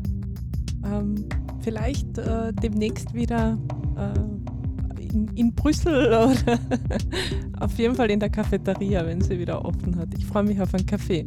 ähm, 0.84 1.28
vielleicht 1.62 2.18
äh, 2.18 2.52
demnächst 2.54 3.14
wieder 3.14 3.58
äh, 3.98 5.02
in, 5.02 5.28
in, 5.36 5.54
Brüssel 5.54 6.08
oder 6.08 6.60
auf 7.60 7.78
jeden 7.78 7.96
Fall 7.96 8.12
in 8.12 8.20
der 8.20 8.30
Cafeteria, 8.30 9.06
wenn 9.06 9.22
sie 9.22 9.40
wieder 9.40 9.64
offen 9.64 9.96
hat. 9.98 10.10
Ich 10.18 10.26
freue 10.26 10.44
mich 10.44 10.60
auf 10.62 10.74
einen 10.74 10.86
Kaffee. 10.86 11.26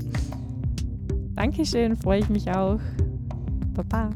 Dankeschön, 1.34 1.96
freue 1.96 2.20
ich 2.20 2.28
mich 2.28 2.50
auch. 2.50 2.80
Baba. 3.74 4.10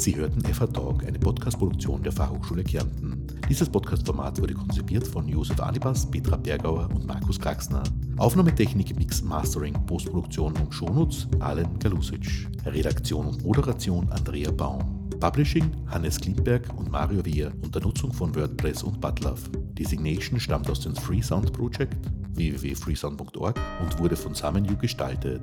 Sie 0.00 0.16
hörten 0.16 0.40
FA 0.42 0.66
Talk, 0.66 1.04
eine 1.06 1.18
Podcast-Produktion 1.18 2.02
der 2.02 2.10
Fachhochschule 2.10 2.64
Kärnten. 2.64 3.26
Dieses 3.50 3.68
Podcast-Format 3.68 4.40
wurde 4.40 4.54
konzipiert 4.54 5.06
von 5.06 5.28
Josef 5.28 5.60
Anibas, 5.60 6.10
Petra 6.10 6.38
Bergauer 6.38 6.88
und 6.94 7.06
Markus 7.06 7.38
Kraxner. 7.38 7.82
Aufnahmetechnik, 8.16 8.96
Mix, 8.96 9.20
Mastering, 9.20 9.74
Postproduktion 9.84 10.54
und 10.56 10.72
Shownotes 10.72 11.28
Alen 11.40 11.78
Galusic. 11.80 12.48
Redaktion 12.64 13.26
und 13.26 13.44
Moderation 13.44 14.08
Andrea 14.10 14.50
Baum. 14.50 15.10
Publishing 15.20 15.70
Hannes 15.88 16.18
Klimberg 16.18 16.66
und 16.78 16.90
Mario 16.90 17.22
Wehr 17.26 17.52
unter 17.62 17.80
Nutzung 17.80 18.10
von 18.10 18.34
WordPress 18.34 18.82
und 18.82 19.02
Butlove. 19.02 19.50
Designation 19.74 20.40
stammt 20.40 20.70
aus 20.70 20.80
dem 20.80 20.96
Freesound 20.96 21.52
Project 21.52 21.98
www.freesound.org 22.32 23.60
und 23.82 23.98
wurde 23.98 24.16
von 24.16 24.34
SamenU 24.34 24.78
gestaltet. 24.78 25.42